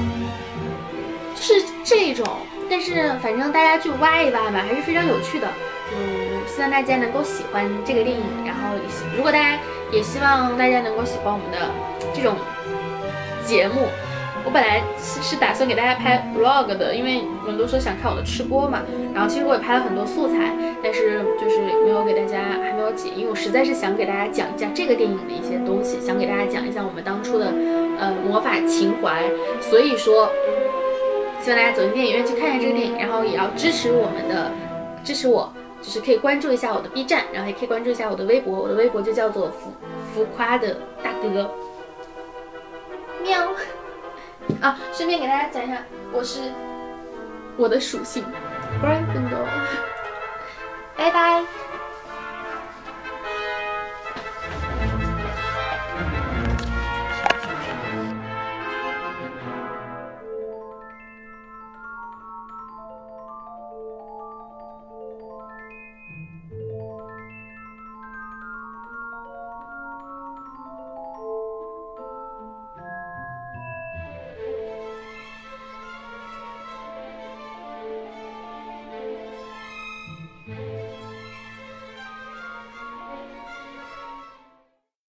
[1.34, 2.24] 就是这种。
[2.70, 5.48] 但是反正大家去挖一挖吧，还是非常有趣的。
[5.92, 8.22] 嗯，希望大家能够喜欢这个电影。
[8.46, 8.76] 然后，
[9.16, 9.58] 如果大家
[9.92, 11.58] 也希望大家能够喜欢我们的
[12.14, 12.34] 这种
[13.44, 13.88] 节目。
[14.42, 18.80] 我本来是是打算给大家拍 vlog 的，因为你们都说想看我的吃播嘛。
[19.12, 27.52] 然后其实我也拍了很多素材，但是就是没有给大家还没有剪，因为我实在是想给大家讲一下这个电影的一些东西，想给大家讲一下我们当初的
[27.98, 29.22] 呃魔法情怀。
[29.60, 30.30] 所以说，
[31.42, 34.50] 希望大家走进电影院去看一下这个电影，然后也要支持我们的，
[35.04, 35.52] 支持我。
[35.80, 39.72] 就是可以关注一下我的 B 站，然后也可以关注一下我的微博，我的微博就叫做浮
[40.14, 41.50] 浮夸的大哥。
[43.22, 43.52] 喵。
[44.60, 46.40] 啊，顺便给大家讲一下，我是
[47.56, 48.24] 我的属性
[48.82, 49.46] ，Gryffindor。
[50.96, 51.69] 拜拜。